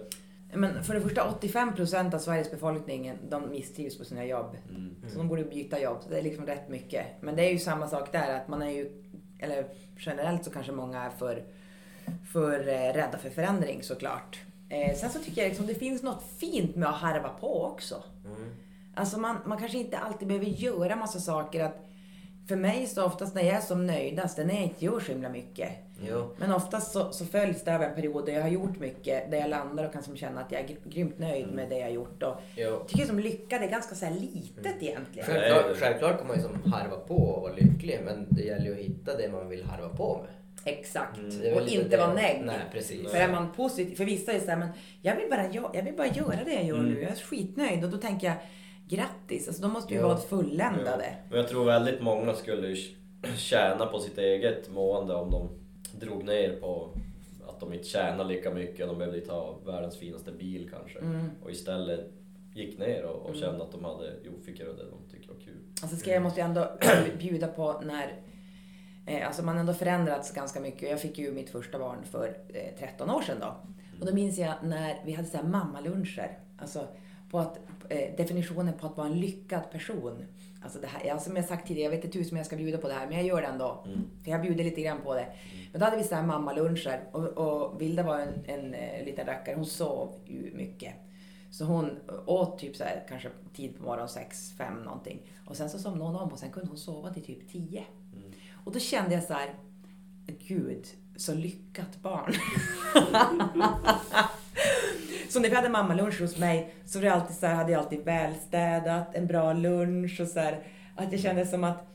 Men 0.52 0.84
för 0.84 0.94
det 0.94 1.00
första, 1.00 1.36
85% 1.40 2.14
av 2.14 2.18
Sveriges 2.18 2.50
befolkning 2.50 3.18
de 3.28 3.50
misstrivs 3.50 3.98
på 3.98 4.04
sina 4.04 4.24
jobb. 4.24 4.56
Mm. 4.68 4.96
Så 5.08 5.18
de 5.18 5.28
borde 5.28 5.44
byta 5.44 5.80
jobb. 5.80 5.98
Så 6.02 6.10
det 6.10 6.18
är 6.18 6.22
liksom 6.22 6.46
rätt 6.46 6.68
mycket. 6.68 7.06
Men 7.20 7.36
det 7.36 7.42
är 7.42 7.52
ju 7.52 7.58
samma 7.58 7.88
sak 7.88 8.12
där, 8.12 8.36
att 8.36 8.48
man 8.48 8.62
är 8.62 8.70
ju, 8.70 9.02
eller 9.38 9.66
generellt 9.98 10.44
så 10.44 10.50
kanske 10.50 10.72
många 10.72 11.02
är 11.02 11.10
för, 11.10 11.44
för 12.32 12.60
eh, 12.60 12.92
rädda 12.94 13.18
för 13.18 13.30
förändring 13.30 13.82
såklart. 13.82 14.40
Eh, 14.68 14.96
sen 14.96 15.10
så 15.10 15.18
tycker 15.18 15.42
jag 15.42 15.48
liksom 15.48 15.66
det 15.66 15.74
finns 15.74 16.02
något 16.02 16.24
fint 16.38 16.76
med 16.76 16.88
att 16.88 16.94
harva 16.94 17.28
på 17.28 17.64
också. 17.64 18.02
Mm. 18.24 18.50
Alltså 18.96 19.18
man, 19.18 19.36
man 19.46 19.58
kanske 19.58 19.78
inte 19.78 19.98
alltid 19.98 20.28
behöver 20.28 20.46
göra 20.46 20.96
massa 20.96 21.18
saker. 21.20 21.64
Att 21.64 21.76
för 22.48 22.56
mig 22.56 22.86
så 22.86 23.04
oftast 23.04 23.34
när 23.34 23.42
jag 23.42 23.56
är 23.56 23.60
som 23.60 23.86
nöjdast, 23.86 24.36
det 24.36 24.42
är 24.42 24.46
när 24.46 24.54
jag 24.54 24.62
inte 24.62 24.84
gör 24.84 25.00
så 25.00 25.12
himla 25.12 25.28
mycket. 25.28 25.68
Jo. 26.08 26.34
Men 26.38 26.52
oftast 26.52 26.92
så, 26.92 27.12
så 27.12 27.24
följs 27.26 27.64
det 27.64 27.74
av 27.74 27.82
en 27.82 27.94
period 27.94 28.26
där 28.26 28.32
jag 28.32 28.42
har 28.42 28.48
gjort 28.48 28.78
mycket, 28.78 29.30
där 29.30 29.38
jag 29.38 29.50
landar 29.50 29.84
och 29.86 29.92
kan 29.92 30.02
som 30.02 30.16
känna 30.16 30.40
att 30.40 30.52
jag 30.52 30.60
är 30.60 30.64
gr- 30.66 30.88
grymt 30.90 31.18
nöjd 31.18 31.48
med 31.52 31.68
det 31.68 31.76
jag 31.78 31.84
har 31.86 31.90
gjort. 31.92 32.22
Och 32.22 32.34
Jo. 32.56 32.62
jag 32.64 32.88
tycker 32.88 33.06
som 33.06 33.18
lycka, 33.18 33.58
det 33.58 33.64
är 33.64 33.70
ganska 33.70 33.94
så 33.94 34.04
här 34.06 34.12
litet 34.14 34.82
egentligen. 34.82 35.26
Självklart, 35.26 35.76
självklart 35.76 36.18
kan 36.18 36.26
man 36.26 36.36
ju 36.36 36.42
som 36.42 36.72
harva 36.72 36.96
på 36.96 37.14
och 37.16 37.42
vara 37.42 37.52
lycklig 37.52 38.00
men 38.04 38.26
det 38.30 38.42
gäller 38.42 38.64
ju 38.64 38.72
att 38.72 38.78
hitta 38.78 39.16
det 39.16 39.28
man 39.32 39.48
vill 39.48 39.64
harva 39.64 39.88
på 39.88 40.22
med. 40.22 40.32
Exakt. 40.74 41.18
Mm. 41.18 41.54
Och 41.54 41.68
inte 41.68 41.96
vara 41.96 42.14
negg. 42.14 42.42
Nej, 42.44 42.58
precis. 42.72 43.10
För 43.10 43.18
är 43.18 43.28
man 43.32 43.52
positiv, 43.52 43.96
för 43.96 44.04
vissa 44.04 44.32
är 44.32 44.40
så 44.40 44.46
här, 44.50 44.56
men 44.56 44.68
jag 45.02 45.16
vill 45.16 45.30
bara, 45.30 45.42
gö- 45.48 45.70
jag 45.74 45.82
vill 45.82 45.94
bara 45.96 46.06
göra 46.06 46.44
det 46.44 46.52
jag 46.54 46.64
gör 46.64 46.78
Mm. 46.78 46.92
nu. 46.92 47.02
Jag 47.02 47.10
är 47.10 47.16
skitnöjd. 47.16 47.84
Och 47.84 47.90
då 47.90 47.96
tänker 47.98 48.26
jag, 48.26 48.36
grattis. 48.88 49.48
Alltså 49.48 49.62
de 49.62 49.72
måste 49.72 49.94
ju 49.94 50.00
Ja. 50.00 50.06
vara 50.08 50.16
fulländade. 50.18 51.16
Men 51.30 51.38
jag 51.38 51.48
tror 51.48 51.64
väldigt 51.64 52.00
många 52.02 52.34
skulle 52.34 52.76
tjäna 53.36 53.86
på 53.86 53.98
sitt 53.98 54.18
eget 54.18 54.70
mående 54.70 55.14
om 55.14 55.30
de 55.30 55.48
drog 56.00 56.24
ner 56.24 56.56
på 56.60 56.90
att 57.48 57.60
de 57.60 57.72
inte 57.72 57.84
tjänar 57.88 58.24
lika 58.24 58.50
mycket, 58.50 58.88
de 58.88 58.98
behövde 58.98 59.18
inte 59.18 59.32
ha 59.32 59.58
världens 59.66 59.96
finaste 59.96 60.32
bil 60.32 60.70
kanske. 60.72 60.98
Mm. 60.98 61.30
Och 61.42 61.50
istället 61.50 62.12
gick 62.54 62.78
ner 62.78 63.04
och, 63.04 63.30
och 63.30 63.36
kände 63.36 63.64
att 63.64 63.72
de 63.72 63.84
hade, 63.84 64.12
jo, 64.24 64.32
fick 64.44 64.60
göra 64.60 64.72
det 64.72 64.84
de 64.90 65.10
tycker 65.16 65.28
var 65.28 65.40
kul. 65.40 65.56
Alltså 65.82 65.96
ska 65.96 66.10
jag 66.10 66.22
måste 66.22 66.40
ju 66.40 66.46
ändå 66.46 66.78
bjuda 67.18 67.48
på 67.48 67.80
när 67.84 68.12
eh, 69.06 69.26
Alltså 69.26 69.42
man 69.42 69.54
har 69.54 69.60
ändå 69.60 69.74
förändrats 69.74 70.32
ganska 70.32 70.60
mycket. 70.60 70.90
Jag 70.90 71.00
fick 71.00 71.18
ju 71.18 71.32
mitt 71.32 71.50
första 71.50 71.78
barn 71.78 71.98
för 72.10 72.36
eh, 72.54 72.78
13 72.78 73.10
år 73.10 73.22
sedan 73.22 73.36
då. 73.40 73.56
Och 74.00 74.06
då 74.06 74.14
minns 74.14 74.38
jag 74.38 74.54
när 74.62 74.96
vi 75.04 75.12
hade 75.12 75.28
så 75.28 75.36
här 75.36 75.44
mammaluncher. 75.44 76.38
Alltså 76.58 76.88
på 77.30 77.38
att, 77.38 77.58
eh, 77.88 78.16
definitionen 78.16 78.74
på 78.74 78.86
att 78.86 78.96
vara 78.96 79.06
en 79.06 79.20
lyckad 79.20 79.70
person. 79.70 80.26
Alltså 80.62 80.78
det 80.78 80.86
här, 80.86 81.18
som 81.18 81.36
jag 81.36 81.44
sagt 81.44 81.68
tidigare, 81.68 81.84
jag 81.84 81.96
vet 81.96 82.04
inte 82.04 82.18
tusen 82.18 82.32
om 82.32 82.36
jag 82.36 82.46
ska 82.46 82.56
bjuda 82.56 82.78
på 82.78 82.88
det 82.88 82.94
här, 82.94 83.06
men 83.06 83.16
jag 83.16 83.26
gör 83.26 83.40
det 83.40 83.46
ändå. 83.46 83.84
Mm. 83.86 84.04
För 84.24 84.30
jag 84.30 84.42
bjuder 84.42 84.64
lite 84.64 84.80
grann 84.80 85.00
på 85.02 85.14
det. 85.14 85.26
Men 85.72 85.80
då 85.80 85.84
hade 85.84 85.96
vi 85.96 86.04
så 86.04 86.14
här 86.14 86.22
mammaluncher 86.22 87.00
och, 87.12 87.24
och 87.24 87.80
Vilda 87.80 88.02
var 88.02 88.18
en, 88.18 88.44
en, 88.44 88.74
eh, 88.74 89.04
liten 89.04 89.26
rackare. 89.26 89.54
Hon 89.54 89.66
sov 89.66 90.14
ju 90.24 90.52
mycket. 90.54 90.94
Så 91.50 91.64
hon 91.64 91.98
åt 92.26 92.58
typ 92.58 92.76
så 92.76 92.84
här, 92.84 93.04
kanske 93.08 93.28
tid 93.54 93.76
på 93.76 93.82
morgonen, 93.82 94.08
sex, 94.08 94.52
fem 94.58 94.82
någonting. 94.82 95.20
Och 95.46 95.56
sen 95.56 95.70
så 95.70 95.78
somnade 95.78 96.04
hon 96.04 96.16
om 96.16 96.32
och 96.32 96.38
sen 96.38 96.52
kunde 96.52 96.68
hon 96.68 96.78
sova 96.78 97.12
till 97.14 97.24
typ 97.24 97.52
tio. 97.52 97.84
Mm. 98.12 98.32
Och 98.64 98.72
då 98.72 98.78
kände 98.78 99.14
jag 99.14 99.24
så 99.24 99.32
här, 99.32 99.54
gud, 100.26 100.86
så 101.16 101.34
lyckat 101.34 101.96
barn. 102.02 102.32
så 105.28 105.40
när 105.40 105.48
vi 105.48 105.54
hade 105.56 105.68
mammalunch 105.68 106.20
hos 106.20 106.38
mig 106.38 106.74
så 106.84 106.98
var 106.98 107.04
det 107.04 107.14
alltid 107.14 107.36
så 107.36 107.46
här, 107.46 107.54
hade 107.54 107.72
jag 107.72 107.78
alltid 107.78 108.04
välstädat, 108.04 109.14
en 109.14 109.26
bra 109.26 109.52
lunch 109.52 110.20
och 110.20 110.28
så 110.28 110.40
här, 110.40 110.58
att 110.96 111.12
jag 111.12 111.20
kände 111.20 111.46
som 111.46 111.64
att 111.64 111.92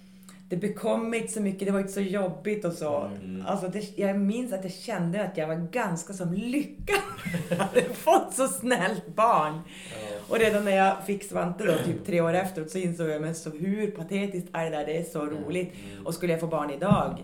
det 0.49 0.57
bekom 0.57 1.09
mig 1.09 1.19
inte 1.19 1.33
så 1.33 1.41
mycket, 1.41 1.67
det 1.67 1.71
var 1.71 1.79
inte 1.79 1.91
så 1.91 2.01
jobbigt 2.01 2.65
och 2.65 2.73
så. 2.73 3.09
Mm. 3.23 3.45
Alltså 3.45 3.67
det, 3.67 3.97
jag 3.97 4.19
minns 4.19 4.53
att 4.53 4.63
jag 4.63 4.73
kände 4.73 5.23
att 5.23 5.37
jag 5.37 5.47
var 5.47 5.67
ganska 5.71 6.13
som 6.13 6.33
lyckad. 6.33 6.95
jag 7.49 7.57
hade 7.57 7.81
fått 7.81 8.33
så 8.33 8.47
snällt 8.47 9.15
barn. 9.15 9.59
Och 10.29 10.39
redan 10.39 10.65
när 10.65 10.75
jag 10.75 11.05
fick 11.05 11.23
Svante 11.23 11.65
då, 11.65 11.73
typ 11.85 12.05
tre 12.05 12.21
år 12.21 12.33
efteråt, 12.33 12.71
så 12.71 12.77
insåg 12.77 13.09
jag 13.09 13.21
men 13.21 13.35
så 13.35 13.49
hur 13.49 13.91
patetiskt 13.91 14.49
är 14.53 14.63
det 14.63 14.77
där? 14.77 14.85
Det 14.85 14.97
är 14.97 15.03
så 15.03 15.25
roligt. 15.25 15.73
Och 16.05 16.13
skulle 16.13 16.33
jag 16.33 16.39
få 16.39 16.47
barn 16.47 16.69
idag, 16.69 17.17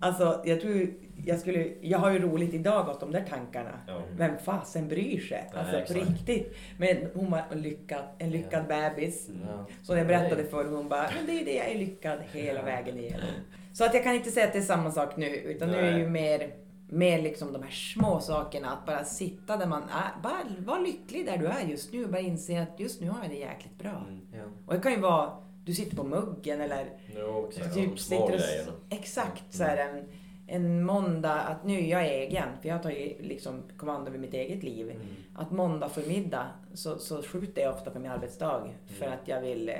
Alltså, 0.00 0.42
jag 0.44 0.60
tror 0.60 0.88
jag 1.24 1.38
skulle... 1.38 1.68
Jag 1.80 1.98
har 1.98 2.10
ju 2.10 2.18
roligt 2.18 2.54
idag 2.54 2.88
åt 2.88 3.00
de 3.00 3.12
där 3.12 3.24
tankarna. 3.30 3.80
Ja. 3.86 4.02
Vem 4.16 4.38
fasen 4.38 4.88
bryr 4.88 5.20
sig? 5.20 5.50
Nej, 5.54 5.76
Alltså 5.76 5.94
på 5.94 6.00
riktigt. 6.00 6.56
Men 6.78 6.96
hon 7.14 7.30
var 7.30 7.42
en 7.50 7.62
lyckad, 7.62 8.02
en 8.18 8.30
lyckad 8.30 8.66
bebis. 8.66 9.28
Ja. 9.46 9.66
Så 9.82 9.96
jag 9.96 10.06
berättade 10.06 10.44
för 10.44 10.64
hon 10.64 10.88
bara, 10.88 11.10
men 11.16 11.26
det 11.26 11.32
är 11.32 11.38
ju 11.38 11.44
det, 11.44 11.54
jag 11.54 11.68
är 11.70 11.78
lyckad 11.78 12.18
hela 12.32 12.62
vägen 12.62 12.98
igenom. 12.98 13.28
Så 13.72 13.84
att 13.84 13.94
jag 13.94 14.02
kan 14.04 14.14
inte 14.14 14.30
säga 14.30 14.46
att 14.46 14.52
det 14.52 14.58
är 14.58 14.62
samma 14.62 14.90
sak 14.90 15.16
nu, 15.16 15.26
utan 15.26 15.68
nu 15.68 15.76
är 15.76 15.92
det 15.92 15.98
ju 15.98 16.08
mer, 16.08 16.50
mer 16.88 17.22
liksom 17.22 17.52
de 17.52 17.62
här 17.62 17.70
små 17.70 18.20
sakerna. 18.20 18.70
Att 18.70 18.86
bara 18.86 19.04
sitta 19.04 19.56
där 19.56 19.66
man 19.66 19.82
är, 19.82 20.22
bara 20.22 20.42
vara 20.58 20.78
lycklig 20.78 21.26
där 21.26 21.36
du 21.36 21.46
är 21.46 21.60
just 21.66 21.92
nu. 21.92 22.06
Bara 22.06 22.20
inse 22.20 22.62
att 22.62 22.80
just 22.80 23.00
nu 23.00 23.08
har 23.10 23.22
jag 23.22 23.30
det 23.30 23.36
jäkligt 23.38 23.78
bra. 23.78 24.04
Mm. 24.08 24.20
Ja. 24.32 24.42
Och 24.66 24.74
det 24.74 24.80
kan 24.80 24.92
ju 24.92 25.00
vara, 25.00 25.30
du 25.64 25.74
sitter 25.74 25.96
på 25.96 26.04
muggen 26.04 26.60
eller 26.60 26.86
Jo, 27.16 27.46
exakt. 27.48 27.74
typ 27.74 27.98
små 27.98 28.26
sitter 28.28 28.68
och. 28.68 28.92
Exakt, 28.92 29.54
så 29.54 29.64
här 29.64 29.76
en, 29.76 30.04
en 30.48 30.84
måndag, 30.84 31.34
att 31.40 31.64
nu 31.64 31.78
är 31.78 31.86
jag 31.86 32.06
egen, 32.06 32.48
för 32.62 32.68
jag 32.68 32.76
har 32.76 32.82
tagit 32.82 33.20
liksom 33.20 33.62
kommando 33.76 34.08
över 34.10 34.18
mitt 34.18 34.34
eget 34.34 34.62
liv. 34.62 34.90
Mm. 34.90 35.06
Att 35.34 35.50
måndag 35.50 35.88
förmiddag 35.88 36.46
så, 36.74 36.98
så 36.98 37.22
skjuter 37.22 37.62
jag 37.62 37.74
ofta 37.74 37.90
på 37.90 37.98
min 37.98 38.10
arbetsdag 38.10 38.68
för 38.86 39.06
Mm. 39.06 39.18
att 39.22 39.28
jag 39.28 39.40
vill, 39.40 39.72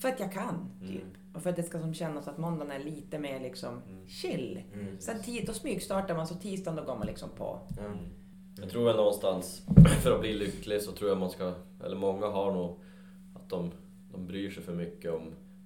för 0.00 0.08
att 0.08 0.20
jag 0.20 0.32
kan. 0.32 0.70
Typ. 0.80 0.90
Mm. 1.02 1.06
Och 1.34 1.42
för 1.42 1.50
att 1.50 1.56
det 1.56 1.62
ska 1.62 1.78
som 1.80 1.94
kännas 1.94 2.28
att 2.28 2.38
måndagen 2.38 2.70
är 2.72 2.78
lite 2.84 3.18
mer 3.18 3.40
liksom 3.40 3.82
Mm. 3.90 4.06
chill. 4.08 4.62
Mm. 4.74 4.96
Sen 5.00 5.22
tid, 5.22 5.44
då 5.46 5.52
smygstartar 5.52 6.16
man, 6.16 6.26
så 6.26 6.34
tisdagen 6.34 6.76
då 6.76 6.82
går 6.82 6.96
man 6.98 7.06
liksom 7.06 7.28
på. 7.36 7.58
Ja. 7.76 7.82
Jag 8.60 8.70
tror 8.70 8.84
väl 8.84 8.96
någonstans, 8.96 9.62
för 10.02 10.14
att 10.14 10.20
bli 10.20 10.32
lycklig 10.34 10.82
så 10.82 10.92
tror 10.92 11.10
jag 11.10 11.18
man 11.18 11.30
ska, 11.30 11.52
eller 11.84 11.96
många 11.96 12.26
har 12.26 12.52
nog 12.52 12.78
att 13.34 13.48
de, 13.48 13.72
de 14.12 14.26
bryr 14.26 14.50
sig 14.50 14.62
för 14.62 14.72
mycket 14.74 15.12
om 15.12 15.22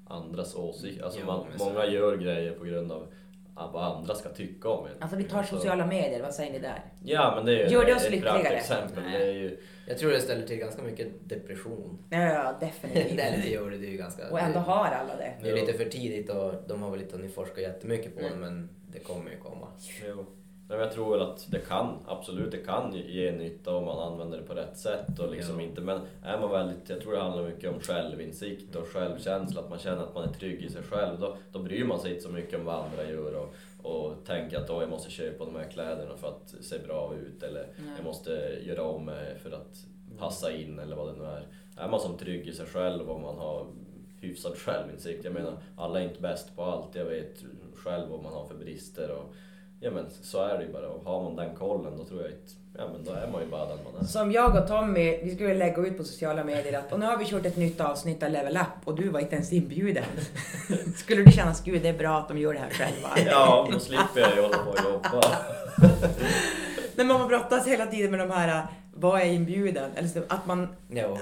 andras 0.07 0.55
åsikter. 0.55 1.05
Alltså 1.05 1.27
man, 1.27 1.47
många 1.59 1.87
gör 1.87 2.17
grejer 2.17 2.53
på 2.53 2.65
grund 2.65 2.93
av 2.93 3.07
vad 3.55 3.85
andra 3.97 4.15
ska 4.15 4.29
tycka 4.29 4.69
om 4.69 4.87
en. 4.87 4.93
Alltså 5.01 5.17
vi 5.17 5.25
tar 5.25 5.43
sociala 5.43 5.87
medier, 5.87 6.23
vad 6.23 6.35
säger 6.35 6.53
ni 6.53 6.59
där? 6.59 6.83
Ja 7.05 7.33
men 7.37 7.47
det 7.47 7.53
är 7.53 7.67
ju 7.69 7.75
Gör 7.75 7.85
det 7.85 7.95
oss 7.95 8.05
ett 8.05 8.11
lyckligare? 8.11 8.41
praktexempel. 8.43 9.03
Nej. 9.05 9.19
Det 9.19 9.25
är 9.27 9.33
ju, 9.33 9.61
Jag 9.87 9.99
tror 9.99 10.11
det 10.11 10.21
ställer 10.21 10.47
till 10.47 10.57
ganska 10.57 10.83
mycket 10.83 11.09
depression. 11.29 11.99
Ja, 12.11 12.19
ja 12.19 12.57
definitivt. 12.61 13.17
Det 13.17 13.51
gör 13.51 13.71
det, 13.71 13.77
det 13.79 13.87
är 13.87 13.91
ju 13.91 13.97
ganska... 13.97 14.31
Och 14.31 14.41
ändå 14.41 14.59
har 14.59 14.85
alla 14.85 15.17
det. 15.17 15.33
Det 15.43 15.51
är 15.51 15.55
lite 15.55 15.73
för 15.73 15.85
tidigt 15.85 16.31
och 16.31 16.55
de 16.69 16.83
har 16.83 16.91
väl 16.91 17.01
inte 17.01 17.17
hunnit 17.17 17.35
forska 17.35 17.61
jättemycket 17.61 18.15
på 18.15 18.21
det 18.21 18.27
Mm. 18.27 18.41
men 18.41 18.69
det 18.93 18.99
kommer 18.99 19.31
ju 19.31 19.37
komma. 19.39 19.67
jo. 20.09 20.27
Nej, 20.71 20.79
men 20.79 20.87
jag 20.87 20.95
tror 20.95 21.13
väl 21.13 21.23
att 21.23 21.47
det 21.51 21.59
kan, 21.59 21.99
absolut 22.07 22.51
det 22.51 22.59
kan 22.59 22.95
ge 22.95 23.33
nytta 23.33 23.75
om 23.75 23.85
man 23.85 23.99
använder 24.13 24.39
det 24.39 24.45
på 24.45 24.55
rätt 24.55 24.77
sätt 24.79 25.19
och 25.19 25.31
liksom 25.31 25.61
inte, 25.61 25.81
men 25.81 26.01
är 26.23 26.41
man 26.41 26.51
väldigt, 26.51 26.89
jag 26.89 27.01
tror 27.01 27.13
det 27.13 27.21
handlar 27.21 27.43
mycket 27.43 27.75
om 27.75 27.81
självinsikt 27.81 28.77
och 28.77 28.89
självkänsla, 28.89 29.61
att 29.61 29.71
man 29.71 29.79
känner 29.79 30.03
att 30.03 30.15
man 30.15 30.29
är 30.29 30.33
trygg 30.33 30.65
i 30.65 30.71
sig 30.71 30.83
själv. 30.83 31.21
Då, 31.21 31.37
då 31.53 31.59
bryr 31.59 31.85
man 31.85 32.01
sig 32.01 32.11
inte 32.11 32.23
så 32.23 32.29
mycket 32.29 32.59
om 32.59 32.65
vad 32.65 32.85
andra 32.85 33.11
gör 33.11 33.35
och, 33.35 33.55
och 33.83 34.25
tänker 34.27 34.59
att 34.59 34.71
"Åh, 34.71 34.81
jag 34.81 34.91
måste 34.91 35.11
köpa 35.11 35.45
de 35.45 35.57
här 35.57 35.71
kläderna 35.71 36.17
för 36.17 36.29
att 36.29 36.55
se 36.61 36.79
bra 36.79 37.15
ut 37.15 37.43
eller 37.43 37.67
Nej. 37.77 37.95
jag 37.97 38.05
måste 38.05 38.59
göra 38.63 38.83
om 38.83 39.05
mig 39.05 39.39
för 39.39 39.51
att 39.51 39.85
passa 40.19 40.53
in 40.53 40.79
eller 40.79 40.97
vad 40.97 41.07
det 41.09 41.19
nu 41.19 41.25
är. 41.25 41.47
Är 41.77 41.89
man 41.89 42.01
som 42.01 42.19
trygg 42.19 42.49
i 42.49 42.53
sig 42.53 42.67
själv 42.67 43.11
och 43.11 43.21
man 43.21 43.39
har 43.39 43.67
hyfsad 44.21 44.57
självinsikt, 44.57 45.25
jag 45.25 45.35
menar 45.35 45.57
alla 45.77 46.01
är 46.01 46.05
inte 46.05 46.21
bäst 46.21 46.57
på 46.57 46.63
allt, 46.65 46.95
jag 46.95 47.05
vet 47.05 47.45
själv 47.75 48.09
vad 48.11 48.23
man 48.23 48.33
har 48.33 48.45
för 48.47 48.55
brister 48.55 49.11
och 49.11 49.35
Ja 49.83 49.91
men 49.91 50.07
så 50.23 50.45
är 50.45 50.59
det 50.59 50.65
ju 50.65 50.73
bara 50.73 50.89
och 50.89 51.05
har 51.05 51.23
man 51.23 51.37
den 51.37 51.57
kollen 51.57 51.93
då 51.99 52.05
tror 52.05 52.23
jag 52.23 52.31
inte, 52.31 52.53
ja 52.79 52.89
men 52.93 53.05
då 53.05 53.13
är 53.13 53.29
man 53.33 53.41
ju 53.43 53.47
bara 53.51 53.67
den 53.69 53.79
man 53.85 54.03
är. 54.03 54.07
Som 54.07 54.33
jag 54.33 54.57
och 54.57 54.69
Tommy, 54.69 55.21
vi 55.23 55.35
skulle 55.35 55.55
lägga 55.55 55.77
ut 55.87 55.97
på 55.97 56.05
sociala 56.05 56.45
medier 56.45 56.79
att 56.79 56.93
och 56.93 57.01
nu 57.01 57.07
har 57.07 57.17
vi 57.17 57.25
kört 57.25 57.47
ett 57.47 57.57
nytt 57.57 57.81
avsnitt 57.81 58.23
av 58.23 58.31
Level 58.31 58.57
Up 58.57 58.89
och 58.89 58.95
du 58.95 59.09
var 59.09 59.21
inte 59.21 59.35
ens 59.35 59.53
inbjuden. 59.53 60.05
Skulle 60.97 61.23
du 61.23 61.33
känna, 61.33 61.55
gud 61.65 61.83
det 61.83 61.89
är 61.89 61.99
bra 61.99 62.19
att 62.19 62.29
de 62.29 62.39
gör 62.39 62.53
det 62.55 62.59
här 62.61 62.71
själva? 62.71 63.09
Ja, 63.31 63.69
då 63.73 63.79
slipper 63.79 64.21
jag 64.21 64.37
ju 64.37 64.43
hålla 64.43 64.59
på 64.59 64.71
och 64.71 64.79
jobba. 64.93 65.23
När 66.95 67.05
man 67.05 67.29
brottas 67.29 67.67
hela 67.67 67.87
tiden 67.87 68.11
med 68.11 68.21
de 68.21 68.31
här, 68.31 68.67
vad 69.01 69.21
är 69.21 69.27
inbjuden? 69.27 69.91
Eller 69.95 70.09
så, 70.09 70.21
att, 70.29 70.47
man, 70.47 70.69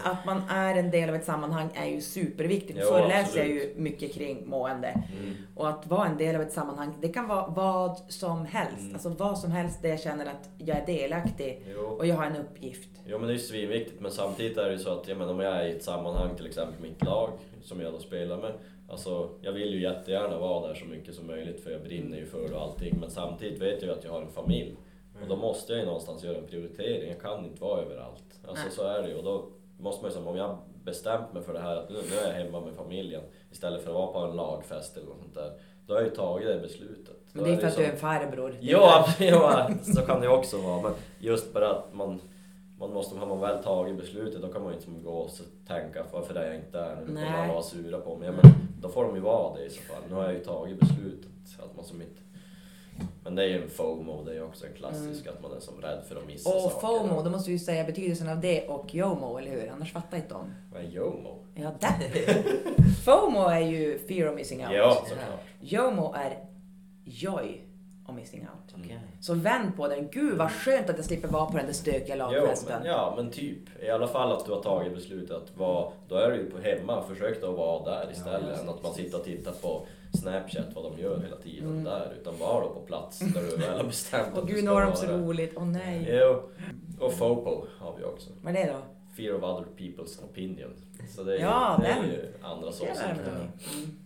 att 0.05 0.25
man 0.27 0.43
är 0.49 0.77
en 0.77 0.91
del 0.91 1.09
av 1.09 1.15
ett 1.15 1.25
sammanhang 1.25 1.69
är 1.75 1.87
ju 1.87 2.01
superviktigt. 2.01 2.79
Jo, 2.83 2.89
Förr 2.89 3.09
läser 3.09 3.39
jag 3.39 3.49
ju 3.49 3.75
mycket 3.77 4.15
kring 4.15 4.49
mående. 4.49 4.89
Mm. 4.89 5.35
Och 5.55 5.69
att 5.69 5.87
vara 5.87 6.07
en 6.07 6.17
del 6.17 6.37
av 6.37 6.43
ett 6.43 6.53
sammanhang, 6.53 6.95
det 7.01 7.09
kan 7.09 7.29
vara 7.29 7.47
vad 7.47 7.99
som 8.09 8.47
helst. 8.47 8.81
Mm. 8.81 8.95
Alltså 8.95 9.09
vad 9.09 9.39
som 9.39 9.51
helst 9.51 9.83
där 9.83 9.89
jag 9.89 10.01
känner 10.01 10.27
att 10.27 10.49
jag 10.59 10.77
är 10.77 10.87
delaktig 10.87 11.63
Jo. 11.75 11.81
och 11.81 12.07
jag 12.07 12.17
har 12.17 12.25
en 12.25 12.37
uppgift. 12.37 12.89
Jo 13.07 13.19
men 13.19 13.27
det 13.27 13.33
är 13.33 13.37
ju 13.37 13.43
svinviktigt 13.43 14.01
men 14.01 14.11
samtidigt 14.11 14.59
är 14.59 14.65
det 14.65 14.73
ju 14.73 14.79
så 14.79 15.01
att 15.01 15.09
jag 15.09 15.19
menar, 15.19 15.33
om 15.33 15.41
jag 15.41 15.57
är 15.57 15.65
i 15.65 15.71
ett 15.71 15.85
sammanhang, 15.85 16.37
till 16.37 16.47
exempel 16.47 16.83
mitt 16.83 17.05
lag 17.05 17.31
som 17.63 17.81
jag 17.81 17.93
då 17.93 17.99
spelar 17.99 18.37
med. 18.37 18.53
Alltså 18.91 19.31
jag 19.43 19.53
vill 19.53 19.75
ju 19.75 19.83
jättegärna 19.83 20.39
vara 20.39 20.69
där 20.69 20.75
så 20.75 20.85
mycket 20.85 21.15
som 21.15 21.27
möjligt 21.27 21.61
för 21.65 21.71
jag 21.71 21.83
brinner 21.83 22.19
ju 22.19 22.27
för 22.27 22.49
det 22.49 22.55
och 22.55 22.63
allting 22.63 22.97
men 23.01 23.11
samtidigt 23.11 23.63
vet 23.63 23.83
jag 23.83 23.89
ju 23.89 23.99
att 23.99 24.05
jag 24.05 24.13
har 24.13 24.23
en 24.23 24.33
familj. 24.33 24.77
Och 25.23 25.29
då 25.29 25.37
måste 25.37 25.73
jag 25.73 25.81
ju 25.81 25.87
någonstans 25.87 26.25
göra 26.25 26.39
en 26.39 26.47
prioritering, 26.47 27.09
jag 27.11 27.21
kan 27.21 27.45
inte 27.45 27.63
vara 27.63 27.81
överallt. 27.81 28.41
Alltså 28.49 28.65
Nej. 28.65 28.73
så 28.73 28.83
är 28.83 29.03
det 29.03 29.09
ju 29.09 29.15
och 29.15 29.25
då 29.25 29.49
måste 29.79 30.03
man 30.03 30.11
ju 30.11 30.17
som 30.17 30.27
om 30.29 30.37
jag 30.37 30.59
bestämt 30.85 31.33
mig 31.33 31.43
för 31.43 31.53
det 31.53 31.61
här 31.61 31.77
att 31.77 31.91
nu, 31.91 31.97
nu 32.11 32.17
är 32.17 32.27
jag 32.29 32.45
hemma 32.45 32.61
med 32.61 32.75
familjen 32.75 33.23
istället 33.51 33.83
för 33.83 33.91
att 33.91 33.95
vara 33.95 34.13
på 34.13 34.19
en 34.19 34.37
lagfest 34.37 34.97
eller 34.97 35.07
något 35.07 35.19
sånt 35.21 35.35
där. 35.35 35.53
Då 35.87 35.95
har 35.95 36.01
jag 36.01 36.09
ju 36.09 36.15
tagit 36.15 36.49
det 36.49 36.59
beslutet. 36.59 37.17
Men 37.33 37.45
det 37.45 37.51
är 37.51 37.57
för 37.57 37.63
ju 37.63 37.69
att 37.69 37.77
du 37.77 37.85
är 37.85 37.91
en 37.91 37.97
farbror. 37.97 38.57
Ja, 38.61 39.09
ja, 39.19 39.71
så 39.95 40.03
kan 40.03 40.21
det 40.21 40.29
också 40.29 40.59
vara. 40.59 40.83
Men 40.83 40.93
just 41.19 41.53
bara 41.53 41.71
att 41.71 41.95
man, 41.95 42.21
man 42.79 42.93
måste, 42.93 43.19
har 43.19 43.27
man 43.27 43.41
väl 43.41 43.63
tagit 43.63 43.97
beslutet 43.97 44.43
då 44.43 44.49
kan 44.49 44.63
man 44.63 44.71
ju 44.71 44.75
inte 44.75 44.85
som 44.85 45.03
gå 45.03 45.11
och 45.11 45.31
tänka 45.67 46.05
varför 46.13 46.35
är 46.35 46.47
jag 46.47 46.57
inte 46.57 46.79
där 46.79 46.97
nu? 46.97 47.07
Kommer 47.07 47.27
alla 47.27 47.53
vara 47.53 47.63
sura 47.63 48.01
på 48.01 48.17
mig. 48.17 48.29
Ja, 48.29 48.35
men 48.43 48.53
då 48.81 48.89
får 48.89 49.05
de 49.05 49.15
ju 49.15 49.21
vara 49.21 49.57
det 49.57 49.65
i 49.65 49.71
så 49.71 49.83
fall. 49.83 50.03
Nu 50.09 50.15
har 50.15 50.25
jag 50.25 50.33
ju 50.33 50.45
tagit 50.45 50.81
beslutet. 50.81 51.31
Att 51.59 51.77
man 51.77 51.85
som 51.85 52.03
inte... 52.03 52.21
Det 53.39 53.45
är 53.45 53.49
ju 53.49 53.63
en 53.63 53.71
FOMO, 53.71 54.25
det 54.25 54.31
är 54.31 54.35
ju 54.35 54.43
också 54.43 54.67
en 54.67 54.73
klassisk 54.75 55.27
att 55.27 55.43
man 55.43 55.53
är 55.53 55.61
som 55.61 55.81
rädd 55.81 56.05
för 56.09 56.17
att 56.17 56.27
missa 56.27 56.51
Och 56.55 56.63
saker. 56.73 56.87
FOMO, 56.87 57.23
då 57.23 57.31
måste 57.31 57.51
vi 57.51 57.57
ju 57.57 57.65
säga 57.65 57.85
betydelsen 57.85 58.29
av 58.29 58.41
det 58.41 58.67
och 58.69 58.95
JOMO, 58.95 59.39
eller 59.39 59.51
hur? 59.51 59.71
Annars 59.71 59.93
fattar 59.93 60.17
inte 60.17 60.35
de. 60.35 60.55
Vad 60.73 60.83
är 60.83 60.87
JOMO? 60.87 61.39
Ja, 61.55 61.73
där. 61.81 62.43
FOMO 63.05 63.49
är 63.49 63.61
ju 63.61 63.99
fear 63.99 64.29
of 64.29 64.35
missing 64.35 64.65
out. 64.67 64.75
Ja, 64.75 64.95
såklart. 65.09 65.41
JOMO 65.61 66.15
är 66.15 66.39
joy 67.05 67.61
of 68.09 68.15
missing 68.15 68.41
out. 68.41 68.75
Okej. 68.85 69.01
Så 69.21 69.35
vänd 69.35 69.77
på 69.77 69.89
den. 69.89 70.09
Gud 70.11 70.39
vad 70.39 70.51
skönt 70.53 70.91
att 70.91 70.97
jag 70.97 71.05
slipper 71.05 71.29
vara 71.29 71.47
på 71.47 71.57
den 71.57 71.67
där 71.67 71.73
stökiga 71.73 72.17
lagfesten. 72.17 72.83
ja, 72.85 73.13
men 73.17 73.31
typ. 73.31 73.83
I 73.83 73.91
alla 73.91 74.07
fall 74.09 74.33
att 74.33 74.47
du 74.47 74.53
har 74.53 74.63
tagit 74.63 74.95
beslutet 74.95 75.37
att 75.37 75.57
vara, 75.57 75.93
då 76.09 76.15
är 76.17 76.31
du 76.31 76.37
ju 76.37 76.51
på 76.51 76.59
hemma, 76.59 77.03
försök 77.03 77.41
då 77.41 77.53
vara 77.53 77.85
där 77.85 78.11
istället 78.13 78.57
Ja, 78.57 78.63
än 78.63 78.69
att 78.69 78.83
man 78.83 78.95
sitter 78.95 79.19
och 79.19 79.25
tittar 79.25 79.53
på 79.53 79.87
Snapchat 80.13 80.67
vad 80.75 80.85
de 80.93 80.99
gör 81.03 81.21
hela 81.21 81.37
tiden 81.37 81.69
Mm. 81.71 81.85
där. 81.85 82.13
Utan 82.21 82.39
var 82.39 82.61
då 82.63 82.69
på 82.69 82.81
plats 82.81 83.19
där 83.19 83.41
du 83.43 83.57
väl 83.57 83.77
har 83.77 83.85
bestämt 83.95 84.29
Åh 84.33 84.39
att 84.39 84.47
du 84.47 84.53
gud, 84.53 84.63
ska 84.63 84.69
nu 84.71 84.75
har 84.75 84.81
de 84.81 84.87
vara. 84.87 84.97
så 84.97 85.07
roligt. 85.07 85.53
Åh 85.57 85.67
nej. 85.67 86.07
Jo. 86.11 86.43
Och 87.01 87.13
FOPO 87.13 87.67
har 87.79 87.97
vi 87.99 88.05
också. 88.05 88.31
Vad 88.43 88.57
är 88.57 88.67
det 88.67 88.73
då? 88.73 88.81
Fear 89.17 89.35
of 89.35 89.43
other 89.43 89.67
people's 89.77 90.25
opinion. 90.25 90.71
Så 91.09 91.23
det 91.23 91.37
är, 91.37 91.41
Ja, 91.41 91.77
ju, 91.79 91.85
det 91.85 91.91
är 91.93 92.03
ju 92.05 92.33
andras 92.43 92.81
lär 92.83 92.91
åsikter. 92.91 93.31
Mm. 93.75 93.99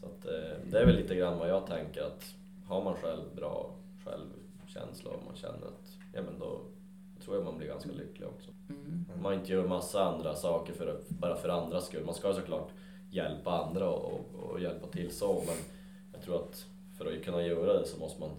Så 0.00 0.06
att, 0.06 0.26
eh, 0.26 0.58
det 0.70 0.78
är 0.80 0.86
väl 0.86 0.96
lite 0.96 1.14
grann 1.14 1.38
vad 1.38 1.48
jag 1.50 1.66
tänker 1.66 2.02
att 2.02 2.24
har 2.66 2.82
man 2.84 2.94
själv 2.94 3.22
bra 3.36 3.70
självkänsla 4.04 5.10
och 5.10 5.22
man 5.26 5.36
känner 5.36 5.66
att 5.66 5.96
ja 6.14 6.22
men 6.22 6.38
då 6.38 6.60
tror 7.24 7.36
jag 7.36 7.44
man 7.44 7.58
blir 7.58 7.68
ganska 7.68 7.90
lycklig 7.92 8.28
också. 8.28 8.50
Mm. 8.68 9.04
Man 9.22 9.34
inte 9.34 9.52
gör 9.52 9.66
massa 9.68 10.04
andra 10.04 10.34
saker 10.34 10.72
för, 10.72 11.00
bara 11.08 11.36
för 11.36 11.48
andras 11.48 11.86
skull. 11.86 12.04
Man 12.04 12.14
ska 12.14 12.32
såklart 12.34 12.68
hjälpa 13.10 13.50
andra 13.50 13.90
och, 13.90 14.20
och, 14.42 14.60
hjälpa 14.60 14.86
till 14.86 15.10
så 15.10 15.42
men 15.46 15.56
jag 16.12 16.22
tror 16.22 16.36
att 16.36 16.66
för 16.98 17.06
att 17.16 17.24
kunna 17.24 17.42
göra 17.42 17.72
det 17.80 17.86
så 17.86 17.98
måste 18.00 18.20
man 18.20 18.30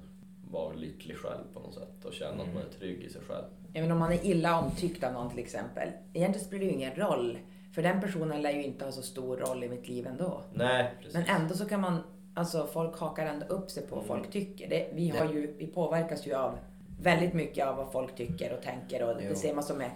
vara 0.52 0.74
lycklig 0.74 1.18
själv 1.18 1.44
på 1.54 1.60
något 1.60 1.74
sätt 1.74 2.06
och 2.06 2.14
känna 2.14 2.44
att 2.44 2.54
man 2.54 2.64
är 2.64 2.80
trygg 2.80 3.04
i 3.04 3.10
sig 3.10 3.22
själv. 3.22 3.44
Även 3.74 3.92
om 3.92 3.98
man 4.00 4.12
är 4.12 4.26
illa 4.26 4.60
omtyckt 4.60 5.04
av 5.04 5.14
någon 5.14 5.30
till 5.30 5.40
exempel. 5.40 5.90
Egentligen 6.14 6.48
spelar 6.48 6.60
det 6.60 6.66
ju 6.66 6.72
ingen 6.72 6.96
roll. 6.96 7.38
För 7.76 7.82
den 7.84 8.02
personen 8.02 8.42
lär 8.42 8.52
ju 8.52 8.64
inte 8.64 8.86
ha 8.86 8.92
så 8.92 9.02
stor 9.02 9.38
roll 9.38 9.64
i 9.64 9.70
mitt 9.70 9.88
liv 9.88 10.08
ändå. 10.08 10.42
Nej, 10.54 10.92
precis. 10.98 11.14
Men 11.14 11.42
ändå 11.42 11.56
så 11.56 11.66
kan 11.66 11.82
man, 11.82 11.98
alltså 12.34 12.68
folk 12.74 12.98
hakar 13.00 13.26
ändå 13.26 13.46
upp 13.46 13.72
sig 13.72 13.88
på 13.88 13.96
vad 13.96 14.06
Mm. 14.06 14.18
folk 14.18 14.32
tycker. 14.32 14.70
Det, 14.70 14.90
vi, 14.94 15.10
har 15.10 15.26
ju, 15.34 15.54
vi 15.58 15.68
påverkas 15.68 16.28
ju 16.28 16.34
av 16.34 16.58
väldigt 17.02 17.34
mycket 17.34 17.68
av 17.68 17.76
vad 17.76 17.92
folk 17.92 18.16
tycker 18.16 18.54
och 18.58 18.64
tänker 18.64 19.04
och 19.04 19.22
Jo. 19.22 19.30
det 19.30 19.36
ser 19.36 19.54
man 19.56 19.64
som 19.64 19.82
är 19.82 19.92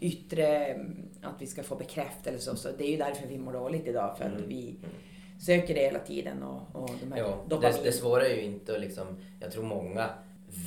yttre, 0.00 0.46
mm, 0.66 0.96
att 1.22 1.34
vi 1.42 1.46
ska 1.46 1.62
få 1.62 1.74
bekräftelse 1.76 2.50
och 2.50 2.58
så. 2.58 2.68
Det 2.78 2.84
är 2.84 2.90
ju 2.90 2.96
därför 2.96 3.26
vi 3.26 3.38
mår 3.38 3.52
dåligt 3.52 3.86
idag, 3.86 4.18
för 4.18 4.24
att 4.24 4.32
Mm. 4.32 4.48
vi 4.48 4.76
söker 5.40 5.74
det 5.74 5.80
hela 5.80 5.98
tiden 5.98 6.42
och, 6.42 6.82
och 6.82 6.90
de 7.04 7.12
här 7.12 7.18
Ja, 7.18 7.44
det, 7.60 7.80
det 7.84 7.92
svåra 7.92 8.26
är 8.26 8.34
ju 8.34 8.42
inte 8.42 8.74
att 8.74 8.80
liksom, 8.80 9.06
jag 9.40 9.52
tror 9.52 9.64
många 9.64 10.10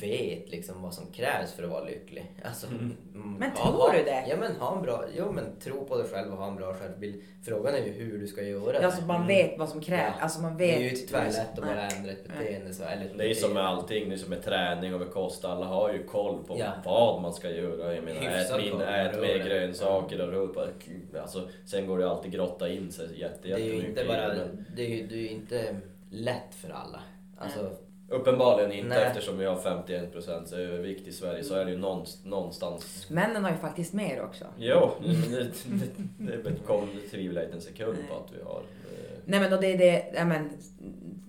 vet 0.00 0.50
liksom 0.50 0.82
vad 0.82 0.94
som 0.94 1.06
krävs 1.12 1.52
för 1.52 1.62
att 1.62 1.70
vara 1.70 1.84
lycklig. 1.84 2.32
Alltså, 2.44 2.66
mm, 2.66 2.96
Men 3.38 3.50
ha- 3.50 3.56
tror 3.72 3.92
du 3.98 4.04
det? 4.04 4.24
Ja 4.28 4.36
men 4.36 4.56
ha 4.56 4.76
en 4.76 4.82
bra, 4.82 5.04
jo 5.16 5.32
men 5.32 5.44
tro 5.60 5.84
på 5.84 5.96
dig 5.96 6.06
själv 6.08 6.32
och 6.32 6.38
ha 6.38 6.48
en 6.48 6.56
bra 6.56 6.74
självbild. 6.74 7.22
Frågan 7.44 7.74
är 7.74 7.78
ju 7.84 7.92
hur 7.92 8.18
du 8.18 8.26
ska 8.26 8.42
göra 8.42 8.74
Ja, 8.74 8.80
det. 8.80 8.86
alltså 8.86 9.02
man 9.04 9.26
vet 9.26 9.58
vad 9.58 9.68
som 9.68 9.80
krävs. 9.80 10.14
Ja. 10.18 10.22
Alltså 10.22 10.40
man 10.42 10.56
Det 10.58 10.66
vet. 10.66 10.76
är 10.76 10.80
ju 10.82 10.90
tvärlätt 10.90 11.58
att 11.58 11.64
bara 11.64 11.88
ändra 11.88 12.12
ett 12.12 12.24
beteende. 12.28 12.74
Så, 12.74 12.82
eller 12.84 13.04
ett 13.04 13.18
Det 13.18 13.24
är 13.24 13.28
ju 13.28 13.34
som 13.34 13.52
med 13.54 13.66
allting, 13.66 14.08
det 14.08 14.14
är 14.14 14.18
som 14.18 14.30
med 14.30 14.42
träning 14.44 14.94
och 14.94 15.00
med 15.00 15.10
kost. 15.10 15.44
Alla 15.44 15.66
har 15.66 15.92
ju 15.92 16.02
koll 16.02 16.44
på 16.44 16.56
Ja. 16.58 16.72
vad 16.84 17.22
man 17.22 17.32
ska 17.32 17.50
göra. 17.50 17.94
Jag 17.94 18.04
menar, 18.04 18.20
Hyfsad 18.20 18.60
ät, 18.60 18.72
min, 18.72 18.80
ät 18.80 19.20
mer 19.20 19.44
grönsaker 19.44 20.20
och 20.20 20.32
rör. 20.32 20.70
Alltså, 21.20 21.48
sen 21.66 21.86
går 21.86 21.98
det 21.98 22.10
alltid 22.10 22.32
grotta 22.32 22.68
in 22.68 22.92
sig 22.92 23.20
jätte, 23.20 23.48
Det 23.48 23.52
är 23.54 23.58
ju 23.58 23.64
jättemycket 23.64 23.88
inte 23.88 24.04
bara, 24.04 24.28
det, 24.28 24.48
det 24.76 25.00
är 25.00 25.06
det 25.06 25.14
är 25.14 25.28
inte 25.28 25.76
lätt 26.10 26.54
för 26.54 26.70
alla. 26.70 27.00
Alltså, 27.38 27.70
Uppenbarligen 28.14 28.72
inte 28.72 28.88
Nej. 28.88 29.04
eftersom 29.04 29.38
vi 29.38 29.44
har 29.44 29.56
51% 29.56 30.54
övervikt 30.56 31.06
i 31.08 31.12
Sverige 31.12 31.44
så 31.44 31.54
är 31.54 31.64
det 31.64 31.70
ju 31.70 31.78
någonst- 31.78 32.24
någonstans... 32.24 33.06
Männen 33.10 33.44
har 33.44 33.50
ju 33.50 33.56
faktiskt 33.56 33.92
mer 33.92 34.22
också. 34.22 34.44
Jo, 34.58 34.90
det, 35.00 35.46
det, 36.18 36.42
det, 36.42 36.56
kom, 36.66 36.88
det 37.02 37.08
tvivlar 37.08 37.40
jag 37.42 37.48
inte 37.48 37.56
en 37.56 37.62
sekund 37.62 37.96
på 38.10 38.14
att 38.16 38.32
vi 38.38 38.42
har. 38.42 38.56
eh, 38.60 39.18
Nej 39.24 39.40
men 39.40 39.52
och 39.52 39.60
det 39.60 39.66
är 39.72 39.78
det, 39.78 40.12
ja, 40.14 40.24
men, 40.24 40.50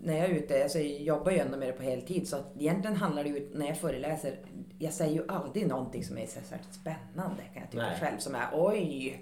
när 0.04 0.18
jag 0.18 0.26
är 0.26 0.30
ute, 0.30 0.64
alltså, 0.64 0.80
jag 0.80 1.02
jobbar 1.02 1.32
ju 1.32 1.38
ändå 1.40 1.58
med 1.58 1.68
det 1.68 1.74
på 1.74 1.84
heltid 1.84 2.28
så 2.28 2.36
att 2.36 2.52
egentligen 2.60 2.96
handlar 2.98 3.24
det 3.24 3.30
ju, 3.30 3.50
när 3.54 3.66
jag 3.68 3.78
föreläser, 3.78 4.36
jag 4.80 4.94
säger 4.94 5.14
ju 5.14 5.24
aldrig 5.28 5.68
någonting 5.68 6.04
som 6.04 6.18
är 6.18 6.26
särskilt 6.28 6.74
spännande 6.74 7.42
kan 7.54 7.62
jag 7.62 7.72
tycka 7.72 7.84
Nej. 7.84 8.00
själv. 8.00 8.18
Som 8.20 8.36
är 8.36 8.48
oj, 8.54 9.20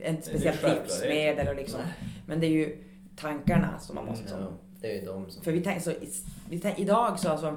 en 0.00 0.16
självklarhet. 0.22 0.82
livsmedel 0.82 1.48
och 1.48 1.54
liksom. 1.56 1.80
Men 2.26 2.40
det 2.40 2.46
är 2.46 2.50
ju 2.50 2.76
tankarna 3.16 3.78
som 3.78 3.94
man 3.94 4.04
måste... 4.06 4.24
Ja, 4.30 4.46
det 4.80 4.98
är 4.98 5.06
de 5.06 5.30
som... 5.30 5.42
För 5.42 5.52
vi 5.52 5.60
tänker 5.60 5.80
så, 5.80 5.92
vi 6.50 6.60
tänk, 6.60 6.78
idag 6.78 7.18
så 7.18 7.28
alltså, 7.28 7.56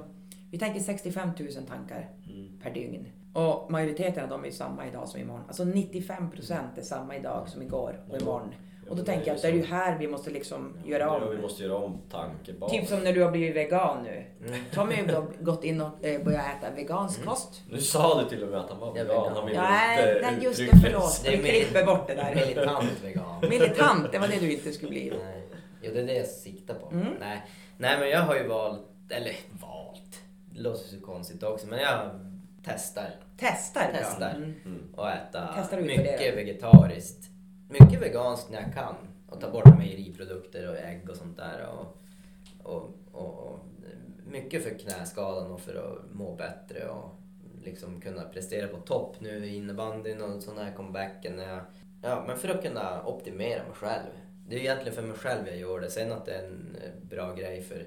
vi 0.52 0.60
tänker 0.60 0.80
65 0.80 1.30
000 1.40 1.50
tankar 1.70 2.10
Mm. 2.30 2.60
per 2.64 2.70
dygn. 2.72 3.08
Och 3.34 3.72
majoriteten 3.72 4.24
av 4.24 4.30
dem 4.30 4.46
är 4.46 4.52
samma 4.52 4.88
idag 4.88 5.08
som 5.08 5.20
imorgon. 5.22 5.44
Alltså 5.48 5.64
95 5.64 6.32
procent 6.32 6.78
är 6.78 6.82
samma 6.82 7.16
idag 7.16 7.50
som 7.50 7.62
igår 7.62 8.00
och 8.10 8.22
imorgon. 8.22 8.50
Ja, 8.86 8.92
Och 8.92 8.98
då 8.98 9.04
tänker 9.04 9.28
jag 9.28 9.36
att 9.36 9.42
det 9.42 9.48
är 9.48 9.52
ju 9.54 9.64
här 9.66 9.98
vi 10.00 10.08
måste 10.08 10.30
liksom 10.30 10.78
göra 10.86 11.04
Ja, 11.04 11.26
om. 11.26 11.36
vi 11.36 11.42
måste 11.42 11.64
göra 11.64 11.78
om 11.78 11.98
tankebanan. 12.12 12.76
Typ 12.76 12.88
som 12.88 13.00
när 13.04 13.14
du 13.14 13.24
har 13.24 13.32
blivit 13.32 13.56
vegan 13.56 14.04
nu. 14.04 14.26
Mm. 14.48 14.60
Tommy 14.74 14.96
har 14.96 15.28
gått 15.44 15.64
in 15.64 15.82
och 15.82 16.06
eh, 16.06 16.24
börjat 16.24 16.46
äta 16.58 16.76
vegansk 16.76 17.18
Mm. 17.18 17.30
kost. 17.30 17.62
Nu 17.70 17.82
sa 17.82 18.22
du 18.24 18.30
till 18.30 18.44
och 18.44 18.50
med 18.50 18.60
att 18.60 18.70
han 18.70 18.80
var 18.80 18.88
Ja, 18.88 18.94
vegan. 18.94 19.08
vegan. 19.08 19.36
Han 19.36 19.46
ville 19.46 19.62
Nej, 19.62 20.16
inte 20.16 20.32
nej 20.32 20.44
just 20.44 20.60
det, 20.60 20.80
förlåt. 20.84 21.22
Vi 21.32 21.38
klipper 21.38 21.86
bort 21.86 22.08
det 22.08 22.14
där. 22.16 22.36
Militant 22.48 23.04
vegan. 23.04 23.40
Militant, 23.50 24.12
det 24.12 24.20
var 24.20 24.28
det 24.28 24.40
du 24.40 24.52
inte 24.54 24.72
skulle 24.72 24.90
bli. 24.92 25.14
Nej. 25.24 25.40
Jo, 25.84 25.92
det 25.94 26.02
är 26.02 26.06
det 26.06 26.14
jag 26.14 26.28
siktar 26.28 26.74
på. 26.74 26.90
Mm. 26.92 27.14
Nej. 27.20 27.46
Nej, 27.78 28.00
men 28.00 28.10
jag 28.10 28.20
har 28.20 28.36
ju 28.36 28.48
valt, 28.48 28.88
eller 29.10 29.36
valt, 29.62 30.22
det 30.52 30.62
låter 30.62 30.84
så 30.84 31.02
konstigt 31.06 31.44
också, 31.44 31.68
men 31.68 31.80
jag 31.80 32.10
testar 32.64 33.10
Testar. 33.38 33.90
Testar. 33.94 34.30
Mm. 34.30 34.54
Mm. 34.66 34.94
att 34.98 35.16
äta 35.16 35.54
Testar 35.56 35.78
och 35.78 35.84
mycket 35.84 36.38
vegetariskt. 36.38 37.30
Mycket 37.70 38.02
veganskt 38.02 38.50
när 38.52 38.62
jag 38.62 38.74
kan. 38.74 38.96
Och 39.30 39.42
ta 39.42 39.50
bort 39.52 39.78
mejeriprodukter 39.78 40.70
och 40.70 40.78
ägg 40.78 41.10
och 41.10 41.16
sånt 41.16 41.38
där. 41.38 41.68
Och, 41.68 41.98
och, 42.64 42.90
och, 43.12 43.48
och 43.48 43.60
mycket 44.28 44.64
för 44.64 44.80
knäskadan 44.80 45.52
och 45.52 45.60
för 45.60 45.76
att 45.76 46.14
må 46.14 46.36
bättre 46.36 46.88
och 46.90 47.16
liksom 47.64 48.02
kunna 48.02 48.22
prestera 48.22 48.68
på 48.68 48.78
topp 48.78 49.16
nu 49.20 49.46
i 49.46 49.56
innebandyn 49.56 50.22
och 50.22 50.44
sån 50.44 50.58
här 50.58 50.74
comebacken. 50.74 51.42
Ja, 52.02 52.24
men 52.28 52.38
för 52.38 52.50
att 52.50 52.64
kunna 52.64 53.06
optimera 53.06 53.64
mig 53.64 53.74
själv. 53.74 54.12
Det 54.50 54.56
är 54.56 54.60
egentligen 54.60 54.96
för 54.96 55.02
mig 55.02 55.18
själv 55.18 55.48
jag 55.48 55.58
gör 55.58 55.80
det. 55.80 55.90
Sen 55.90 56.12
att 56.12 56.26
det 56.26 56.34
är 56.34 56.44
en 56.44 56.78
eh, 56.84 57.10
bra 57.10 57.34
grej 57.34 57.62
för 57.62 57.86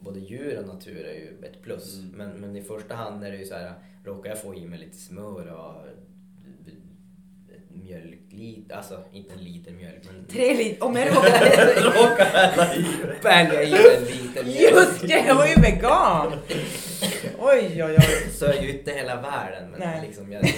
både 0.00 0.20
djur 0.20 0.58
och 0.58 0.66
natur 0.66 1.06
är 1.06 1.14
ju 1.14 1.36
ett 1.42 1.62
plus. 1.62 1.98
Mm. 1.98 2.10
Men, 2.10 2.30
men 2.40 2.56
i 2.56 2.62
första 2.62 2.94
hand 2.94 3.24
är 3.24 3.30
det 3.30 3.36
ju 3.36 3.44
så 3.44 3.54
här, 3.54 3.72
råkar 4.04 4.30
jag 4.30 4.42
få 4.42 4.54
i 4.54 4.66
mig 4.66 4.78
lite 4.78 4.96
smör 4.96 5.46
och 5.52 5.86
ett 7.56 7.70
mjölkliter, 7.82 8.76
alltså 8.76 9.04
inte 9.12 9.34
en 9.34 9.44
liter 9.44 9.72
mjölk 9.72 10.02
men 10.04 10.26
Tre 10.26 10.54
liter, 10.54 10.84
om 10.84 10.96
jag 10.96 11.06
råkar... 11.86 13.22
Välja 13.22 13.62
i 13.62 13.72
en 13.72 14.04
liter 14.04 14.44
mjölk. 14.44 14.60
Just 14.60 15.00
det, 15.00 15.24
jag 15.26 15.34
var 15.34 15.46
ju 15.46 15.54
vegan! 15.54 16.32
Oj, 17.38 17.84
oj, 17.84 17.96
oj. 17.98 18.30
Så 18.32 18.46
är 18.46 18.62
ju 18.62 18.78
inte 18.78 18.92
hela 18.92 19.20
världen 19.20 19.70
men 19.70 19.80
Nej. 19.80 20.06
liksom 20.06 20.32
jag... 20.32 20.44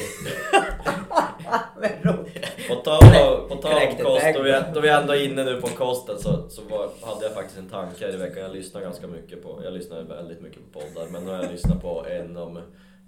På 2.68 2.75
tal 2.75 3.00
på 3.49 3.56
tal 3.56 3.88
om 3.88 4.04
kost, 4.04 4.26
då 4.35 4.42
vi, 4.42 4.54
då 4.75 4.80
vi 4.80 4.88
ändå 4.88 5.12
är 5.12 5.25
inne 5.25 5.44
nu 5.44 5.61
på 5.61 5.66
kosten 5.66 6.18
så, 6.18 6.49
så 6.49 6.62
var, 6.62 6.90
hade 7.02 7.25
jag 7.25 7.35
faktiskt 7.35 7.58
en 7.58 7.68
tanke 7.68 8.06
här 8.06 8.14
i 8.14 8.16
veckan. 8.16 8.42
Jag 8.42 8.52
lyssnar 8.52 8.80
ganska 8.80 9.06
mycket 9.06 9.42
på, 9.42 9.61
jag 9.64 9.73
lyssnar 9.73 10.02
väldigt 10.02 10.40
mycket 10.40 10.73
på 10.73 10.80
poddar, 10.80 11.08
men 11.12 11.25
nu 11.25 11.30
har 11.30 11.42
jag 11.42 11.52
lyssnat 11.52 11.82
på 11.82 12.06
en 12.06 12.37
om 12.37 12.61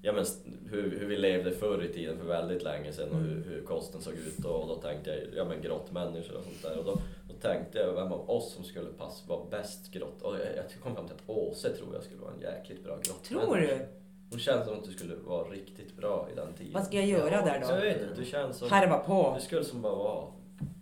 ja, 0.03 0.13
men, 0.13 0.25
hur, 0.71 0.99
hur 1.01 1.07
vi 1.07 1.17
levde 1.17 1.51
förr 1.51 1.85
i 1.85 1.93
tiden 1.93 2.19
för 2.19 2.25
väldigt 2.25 2.63
länge 2.63 2.93
sedan 2.93 3.11
och 3.11 3.21
hur, 3.21 3.45
hur 3.49 3.63
kosten 3.63 4.01
såg 4.01 4.15
ut 4.15 4.45
och 4.45 4.69
då 4.69 4.75
tänkte 4.75 5.11
jag, 5.11 5.21
ja 5.35 5.45
men 5.45 5.63
grottmänniskor 5.63 6.37
och 6.37 6.45
sånt 6.45 6.63
där. 6.63 6.79
Och 6.79 6.85
då, 6.85 7.01
då 7.29 7.35
tänkte 7.35 7.79
jag 7.79 7.93
vem 7.93 8.13
av 8.13 8.31
oss 8.31 8.55
som 8.55 8.65
skulle 8.65 8.91
passa 8.91 9.29
vara 9.29 9.45
bäst 9.51 9.93
grott. 9.93 10.23
Och 10.23 10.35
jag, 10.35 10.41
jag 10.57 10.83
kom 10.83 10.95
fram 10.95 11.07
till 11.07 11.17
att 11.17 11.31
Åse 11.31 11.77
tror 11.77 11.95
jag 11.95 12.03
skulle 12.03 12.21
vara 12.21 12.33
en 12.33 12.41
jäkligt 12.41 12.85
bra 12.85 12.95
grottmänniska. 12.95 13.47
Tror 13.47 13.57
du? 13.57 14.00
Hon 14.31 14.39
känns 14.39 14.67
som 14.67 14.79
att 14.79 14.85
du 14.85 14.91
skulle 14.93 15.15
vara 15.17 15.49
riktigt 15.49 15.97
bra 15.97 16.29
i 16.33 16.35
den 16.35 16.55
tiden. 16.55 16.73
Vad 16.73 16.85
ska 16.87 16.97
jag 16.97 17.07
göra 17.07 17.31
där 17.45 17.63
Så 17.63 17.71
jag 17.73 17.79
då? 17.81 17.85
vet 17.85 18.03
inte, 18.03 18.15
du 18.21 18.25
känns 18.25 18.57
som... 18.57 18.71
Harva 18.71 18.99
på. 18.99 19.35
Du 19.39 19.45
skulle 19.45 19.65
som 19.65 19.83
bara 19.83 19.95
vara, 19.95 20.25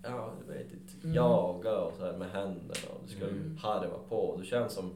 ja 0.03 0.33
du 0.47 0.53
vet 0.53 0.73
inte, 0.73 0.93
Mm. 1.05 1.15
jaga 1.17 1.79
och 1.79 1.93
så 1.99 2.05
här 2.05 2.13
med 2.13 2.31
händerna 2.31 2.75
du 3.07 3.13
skulle 3.13 3.31
Mm. 3.31 3.57
harva 3.63 3.99
på. 4.09 4.37
Du 4.41 4.45
känns 4.47 4.73
som 4.73 4.91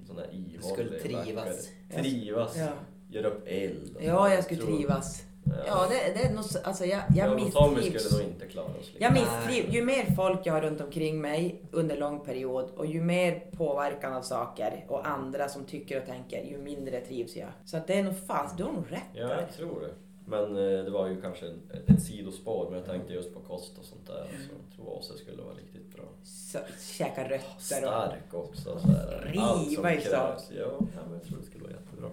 en 0.00 0.06
sån 0.06 0.16
där 0.16 0.28
ihållig 0.34 0.64
skulle 0.64 0.98
trivas. 1.00 1.36
rackare. 1.36 2.02
Trivas, 2.02 2.56
Ja. 2.58 2.68
göra 3.10 3.26
upp 3.28 3.42
eld. 3.46 3.96
Ja, 4.00 4.34
jag 4.34 4.44
skulle 4.44 4.62
trivas. 4.62 5.22
Ja, 5.66 5.86
det, 5.88 6.20
det 6.20 6.26
är 6.26 6.32
nog 6.34 6.44
så, 6.44 6.58
alltså 6.64 6.84
jag, 6.84 7.02
jag 7.14 7.34
misstrivs. 7.34 8.02
skulle 8.04 8.22
nog 8.22 8.32
inte 8.32 8.46
klara 8.46 8.66
oss. 8.66 8.76
liksom. 8.76 8.96
Jag 8.98 9.12
misstrivs. 9.12 9.74
Ju 9.74 9.84
mer 9.84 10.14
folk 10.16 10.40
jag 10.44 10.52
har 10.52 10.60
runt 10.60 10.80
omkring 10.80 11.20
mig 11.20 11.62
under 11.70 11.96
lång 11.96 12.20
period 12.20 12.70
och 12.76 12.86
ju 12.86 13.00
mer 13.02 13.42
påverkan 13.56 14.12
av 14.12 14.22
saker 14.22 14.84
och 14.88 15.08
andra 15.08 15.48
som 15.48 15.64
tycker 15.64 16.00
och 16.00 16.06
tänker, 16.06 16.42
ju 16.44 16.58
mindre 16.58 17.00
trivs 17.00 17.36
jag. 17.36 17.48
Så 17.64 17.76
att 17.76 17.86
det 17.86 17.94
är 17.98 18.02
nog 18.02 18.14
fast, 18.26 18.56
du 18.58 18.64
har 18.64 18.72
nog 18.72 18.84
rätt 18.92 19.02
Ja, 19.14 19.26
där. 19.26 19.40
jag 19.40 19.52
tror 19.56 19.80
det. 19.80 19.90
Men 20.26 20.56
eh, 20.56 20.84
det 20.84 20.90
var 20.90 21.06
ju 21.08 21.20
kanske 21.20 21.46
en, 21.46 21.60
ett 21.86 22.02
sidospår, 22.02 22.66
men 22.70 22.78
jag 22.78 22.88
tänkte 22.88 23.12
just 23.12 23.34
på 23.34 23.40
kost 23.40 23.78
och 23.78 23.84
sånt 23.84 24.06
där. 24.06 24.26
Så 24.30 24.54
jag 24.68 24.76
tror 24.76 24.98
Åse 24.98 25.16
skulle 25.18 25.42
vara 25.42 25.54
riktigt 25.54 25.94
bra. 25.96 26.04
Så, 26.24 26.58
käka 26.98 27.24
rötter 27.24 27.38
och... 27.38 27.58
Stark 27.60 28.34
också. 28.34 28.78
Så 28.78 28.88
här, 28.88 29.30
Riva 29.32 29.42
allt 29.44 29.72
som 29.72 29.86
i 29.88 29.96
krävs. 30.00 30.50
Ja, 30.58 30.64
ja, 30.78 31.00
men 31.08 31.12
jag 31.18 31.22
tror 31.28 31.38
det 31.38 31.44
skulle 31.46 31.64
vara 31.64 31.72
jättebra. 31.72 32.08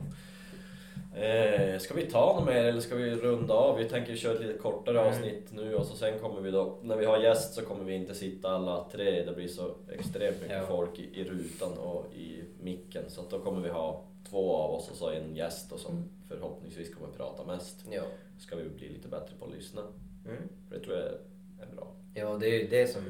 Eh, 1.15 1.80
ska 1.80 1.93
vi 1.93 2.06
ta 2.06 2.34
något 2.39 2.45
mer 2.45 2.63
eller 2.65 2.80
ska 2.82 2.95
vi 2.95 3.15
runda 3.15 3.54
av? 3.54 3.78
Vi 3.78 3.86
tänker 3.89 4.15
köra 4.15 4.34
ett 4.34 4.41
lite 4.41 4.58
kortare 4.60 5.00
Mm. 5.00 5.10
avsnitt 5.13 5.52
nu 5.54 5.76
och 5.76 5.86
så 5.86 5.95
sen 5.95 6.19
kommer 6.19 6.41
vi 6.41 6.52
då, 6.52 6.78
när 6.82 6.97
vi 6.97 7.06
har 7.06 7.17
gäst 7.17 7.54
så 7.54 7.62
kommer 7.62 7.84
vi 7.84 7.93
inte 7.95 8.15
sitta 8.15 8.50
alla 8.50 8.89
tre, 8.91 9.26
det 9.26 9.32
blir 9.36 9.47
så 9.47 9.76
extremt 9.89 10.41
mycket 10.41 10.58
Ja. 10.58 10.65
folk 10.67 11.00
i, 11.00 11.21
i 11.21 11.24
rutan 11.24 11.78
och 11.78 12.06
i 12.13 12.43
micken 12.62 13.04
så 13.08 13.21
att 13.21 13.30
då 13.30 13.39
kommer 13.39 13.62
vi 13.62 13.69
ha 13.69 14.04
två 14.30 14.56
av 14.56 14.71
oss 14.74 14.89
och 14.91 14.95
så 14.97 15.10
en 15.10 15.36
gäst 15.36 15.69
då 15.69 15.78
som 15.78 15.91
Mm. 15.91 16.10
förhoppningsvis 16.28 16.95
kommer 16.95 17.10
prata 17.13 17.45
mest. 17.45 17.86
Ja. 17.91 18.04
Ska 18.39 18.56
vi 18.56 18.69
bli 18.69 18.89
lite 18.89 19.08
bättre 19.08 19.36
på 19.39 19.45
att 19.45 19.52
lyssna. 19.52 19.82
Mm. 20.26 20.38
För 20.69 20.76
det 20.80 20.86
tror 20.86 20.95
jag 20.97 21.06
är 21.08 21.76
bra. 21.76 21.88
ja, 22.15 22.38
det 22.39 22.47
är 22.47 22.60
ju 22.62 22.67
det 22.67 22.88
som... 22.88 23.02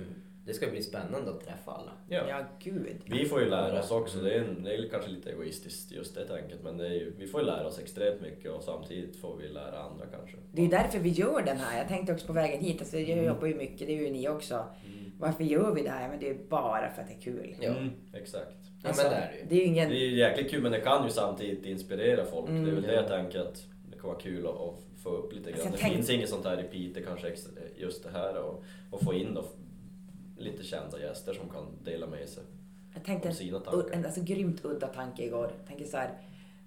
Det 0.45 0.53
ska 0.53 0.67
bli 0.67 0.81
spännande 0.83 1.31
att 1.31 1.45
träffa 1.45 1.71
alla. 1.71 1.91
Ja, 2.07 2.45
gud. 2.59 2.95
Vi 3.05 3.25
får 3.25 3.41
ju 3.41 3.49
lära 3.49 3.79
oss 3.79 3.91
också, 3.91 4.19
Mm. 4.19 4.29
det 4.63 4.69
är, 4.71 4.77
det 4.77 4.85
är 4.85 4.89
kanske 4.89 5.09
lite 5.11 5.29
egoistiskt 5.31 5.91
just 5.91 6.15
det 6.15 6.27
tänket 6.27 6.59
men 6.63 6.77
det 6.77 6.85
är 6.87 6.91
ju, 6.93 7.13
vi 7.17 7.27
får 7.27 7.41
ju 7.41 7.47
lära 7.47 7.67
oss 7.67 7.79
extremt 7.79 8.21
mycket 8.21 8.51
och 8.51 8.63
samtidigt 8.63 9.15
får 9.15 9.37
vi 9.37 9.47
lära 9.47 9.79
andra 9.79 10.05
kanske. 10.05 10.37
Det 10.53 10.61
är 10.61 10.65
ju 10.65 10.71
därför 10.71 10.99
vi 10.99 11.09
gör 11.09 11.41
den 11.45 11.57
här. 11.57 11.77
Jag 11.77 11.87
tänkte 11.87 12.13
också 12.13 12.27
på 12.27 12.33
vägen 12.33 12.61
hit, 12.61 12.79
alltså 12.81 12.97
jag 12.99 13.25
jobbar 13.25 13.47
ju 13.47 13.55
mycket, 13.55 13.87
det 13.87 13.93
gör 13.93 14.01
ju 14.01 14.09
ni 14.11 14.29
också. 14.29 14.53
Mm. 14.55 15.11
Varför 15.19 15.43
gör 15.43 15.75
vi 15.75 15.81
det 15.83 15.89
här? 15.89 16.09
Men 16.09 16.19
det 16.19 16.29
är 16.29 16.37
bara 16.49 16.89
för 16.91 17.01
att 17.01 17.07
det 17.07 17.13
är 17.13 17.21
kul. 17.21 17.55
Ja. 17.61 17.69
Mm, 17.69 17.89
exakt. 18.13 18.55
Ja, 18.83 18.87
Alltså, 18.89 19.03
men 19.03 19.11
det 19.11 19.17
är 19.17 19.31
det 19.31 19.37
ju. 19.39 19.45
det 19.49 19.55
är 19.55 19.59
ju 19.59 19.63
ingen... 19.65 19.89
Det 19.89 19.95
är 19.95 20.09
ju 20.09 20.17
jäkligt 20.17 20.51
kul 20.51 20.61
men 20.61 20.71
det 20.71 20.79
kan 20.79 21.03
ju 21.05 21.09
samtidigt 21.09 21.65
inspirera 21.65 22.25
folk. 22.25 22.49
Mm. 22.49 22.63
Det 22.63 22.71
är 22.71 22.73
väl 22.75 22.83
det 22.83 22.93
jag 22.93 23.07
tänker 23.07 23.39
att 23.39 23.63
det 23.91 23.97
kan 23.99 24.09
vara 24.09 24.19
kul 24.19 24.47
att, 24.47 24.53
få 25.03 25.09
upp 25.09 25.33
lite 25.33 25.49
Alltså, 25.49 25.63
grann. 25.63 25.71
jag 25.71 25.79
Det 25.79 25.81
tänk- 25.83 25.93
finns 25.95 26.09
inget 26.09 26.29
sånt 26.29 26.45
här 26.45 26.59
i 26.59 26.63
Piteå 26.63 27.03
kanske 27.07 27.33
just 27.75 28.03
det 28.03 28.09
här 28.09 28.37
och, 28.43 28.63
och 28.91 29.01
få 29.01 29.13
in 29.13 29.33
då 29.33 29.43
lite 30.41 30.63
kända 30.63 30.99
gäster 30.99 31.33
som 31.33 31.49
kan 31.49 31.65
dela 31.83 32.07
med 32.07 32.29
sig 32.29 32.43
Jag 32.93 33.03
tänkte 33.03 33.29
om 33.29 33.33
sina 33.35 33.59
tankar. 33.59 33.97
en 33.97 34.05
alltså, 34.05 34.21
grymt 34.23 34.65
udda 34.65 34.87
tanke 34.87 35.23
igår. 35.23 35.51
Jag 35.57 35.67
tänker 35.67 35.85
så 35.85 35.97
här, 35.97 36.11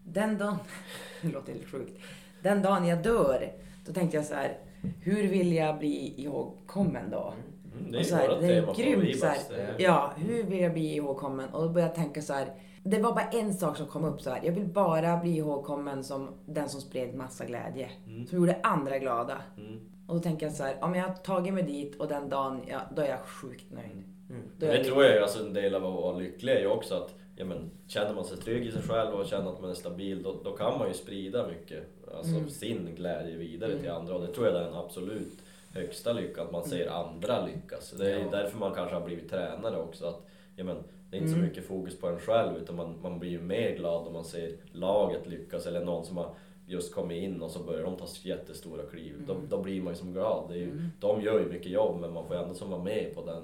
den 0.04 0.38
dagen, 0.38 0.56
det 1.22 1.28
låter 1.28 1.52
helt 1.52 1.68
sjukt, 1.68 1.98
den 2.42 2.62
dagen 2.62 2.86
jag 2.86 3.02
dör, 3.02 3.52
då 3.86 3.92
tänkte 3.92 4.16
jag 4.16 4.26
så 4.26 4.34
här, 4.34 4.58
hur 5.02 5.28
vill 5.28 5.52
jag 5.52 5.78
bli 5.78 6.14
ihågkommen 6.16 7.10
då? 7.10 7.34
Mm, 7.78 7.92
det 7.92 7.98
är 7.98 8.00
Och 8.00 8.06
så 8.06 8.16
här, 8.16 8.40
det 8.40 8.46
är 8.46 8.74
grymt 8.74 9.18
så 9.18 9.26
här, 9.26 9.74
Ja, 9.78 10.12
hur 10.16 10.42
vill 10.42 10.60
jag 10.60 10.72
bli 10.72 10.94
ihågkommen? 10.94 11.48
Och 11.48 11.62
då 11.62 11.68
började 11.68 11.90
jag 11.90 11.96
tänka 11.96 12.22
så 12.22 12.32
här, 12.32 12.54
det 12.84 12.98
var 12.98 13.12
bara 13.12 13.28
en 13.28 13.54
sak 13.54 13.76
som 13.76 13.86
kom 13.86 14.04
upp 14.04 14.20
så 14.20 14.30
här. 14.30 14.40
Jag 14.44 14.52
vill 14.52 14.66
bara 14.66 15.16
bli 15.16 15.36
ihågkommen 15.36 16.04
som 16.04 16.28
den 16.46 16.68
som 16.68 16.80
spred 16.80 17.14
massa 17.14 17.44
glädje. 17.44 17.90
Mm. 18.06 18.26
Som 18.26 18.38
gjorde 18.38 18.60
andra 18.62 18.98
glada. 18.98 19.38
Mm. 19.58 19.80
Och 20.06 20.14
då 20.14 20.20
tänker 20.20 20.46
jag 20.46 20.54
så 20.54 20.62
här, 20.62 20.76
om 20.84 20.94
jag 20.94 21.04
har 21.08 21.14
tagit 21.14 21.54
mig 21.54 21.62
dit 21.62 21.96
och 22.00 22.08
den 22.08 22.28
dagen, 22.28 22.60
ja, 22.68 22.80
då 22.96 23.02
är 23.02 23.08
jag 23.08 23.20
sjukt 23.20 23.72
nöjd. 23.72 24.02
Mm. 24.30 24.42
Är 24.60 24.66
Det 24.66 24.76
jag 24.76 24.86
tror 24.86 25.04
jag 25.04 25.16
är 25.16 25.20
alltså 25.20 25.46
en 25.46 25.52
del 25.54 25.74
av 25.74 25.86
att 25.86 25.94
vara 25.94 26.16
lycklig 26.16 26.52
är 26.52 26.60
ju 26.60 26.66
också 26.66 26.94
att 26.94 27.14
ja, 27.36 27.44
men, 27.44 27.70
känner 27.86 28.14
man 28.14 28.24
sig 28.24 28.36
trygg 28.36 28.66
i 28.66 28.72
sig 28.72 28.82
själv 28.82 29.14
och 29.14 29.26
känner 29.26 29.50
att 29.52 29.60
man 29.60 29.70
är 29.70 29.74
stabil 29.74 30.22
då, 30.22 30.36
då 30.44 30.50
kan 30.56 30.78
man 30.78 30.88
ju 30.88 30.94
sprida 30.94 31.46
mycket, 31.46 31.84
alltså 32.16 32.34
Mm. 32.36 32.50
sin 32.50 32.88
glädje 32.96 33.36
vidare 33.36 33.70
till 33.78 33.88
Mm. 33.88 33.96
andra 34.00 34.14
och 34.14 34.20
det 34.20 34.32
tror 34.32 34.46
jag 34.46 34.56
är 34.56 34.60
den 34.64 34.74
absolut 34.74 35.38
högsta 35.72 36.12
lyckan, 36.12 36.46
att 36.46 36.52
man 36.52 36.64
ser 36.64 36.88
andra 36.90 37.46
lyckas. 37.46 37.90
Det 37.90 38.12
är 38.12 38.18
Ja. 38.18 38.26
därför 38.30 38.58
man 38.58 38.74
kanske 38.74 38.94
har 38.94 39.06
blivit 39.06 39.30
tränare 39.30 39.76
också. 39.82 40.06
Att, 40.06 40.26
ja, 40.56 40.64
men, 40.64 40.76
det 41.14 41.18
är 41.18 41.20
inte 41.20 41.32
så 41.32 41.36
Mm. 41.38 41.48
mycket 41.48 41.64
fokus 41.64 41.98
på 41.98 42.06
en 42.08 42.18
själv 42.18 42.56
utan 42.62 42.76
man, 42.76 42.94
man 43.02 43.18
blir 43.18 43.30
ju 43.30 43.40
mer 43.40 43.76
glad 43.76 44.06
om 44.06 44.12
man 44.12 44.24
ser 44.24 44.52
laget 44.72 45.26
lyckas 45.26 45.66
eller 45.66 45.84
någon 45.84 46.04
som 46.04 46.16
har 46.16 46.34
just 46.66 46.94
kommit 46.94 47.22
in 47.22 47.42
och 47.42 47.50
så 47.50 47.62
börjar 47.62 47.82
de 47.84 47.96
ta 47.96 48.06
jättestora 48.22 48.82
kliv. 48.82 49.14
Då, 49.26 49.32
Mm. 49.34 49.46
då 49.48 49.62
blir 49.62 49.82
man 49.82 49.92
ju 49.92 49.98
som 49.98 50.12
glad. 50.12 50.48
Det 50.48 50.54
är 50.54 50.58
ju, 50.58 50.70
Mm. 50.70 50.86
De 51.00 51.22
gör 51.22 51.40
ju 51.40 51.46
mycket 51.48 51.72
jobb 51.72 52.00
men 52.00 52.12
man 52.12 52.26
får 52.26 52.34
ändå 52.34 52.54
som 52.54 52.70
vara 52.70 52.82
med 52.82 53.14
på 53.14 53.24
den 53.26 53.42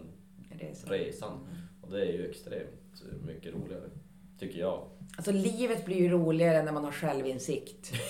så. 0.74 0.92
resan. 0.92 1.32
Och 1.82 1.90
det 1.90 2.00
är 2.00 2.12
ju 2.12 2.30
extremt 2.30 3.02
mycket 3.26 3.54
roligare. 3.54 3.90
Tycker 4.40 4.58
jag. 4.60 4.80
Alltså 5.16 5.32
livet 5.32 5.84
blir 5.84 5.96
ju 5.96 6.08
roligare 6.08 6.62
när 6.62 6.72
man 6.72 6.84
har 6.84 6.92
självinsikt. 6.92 7.92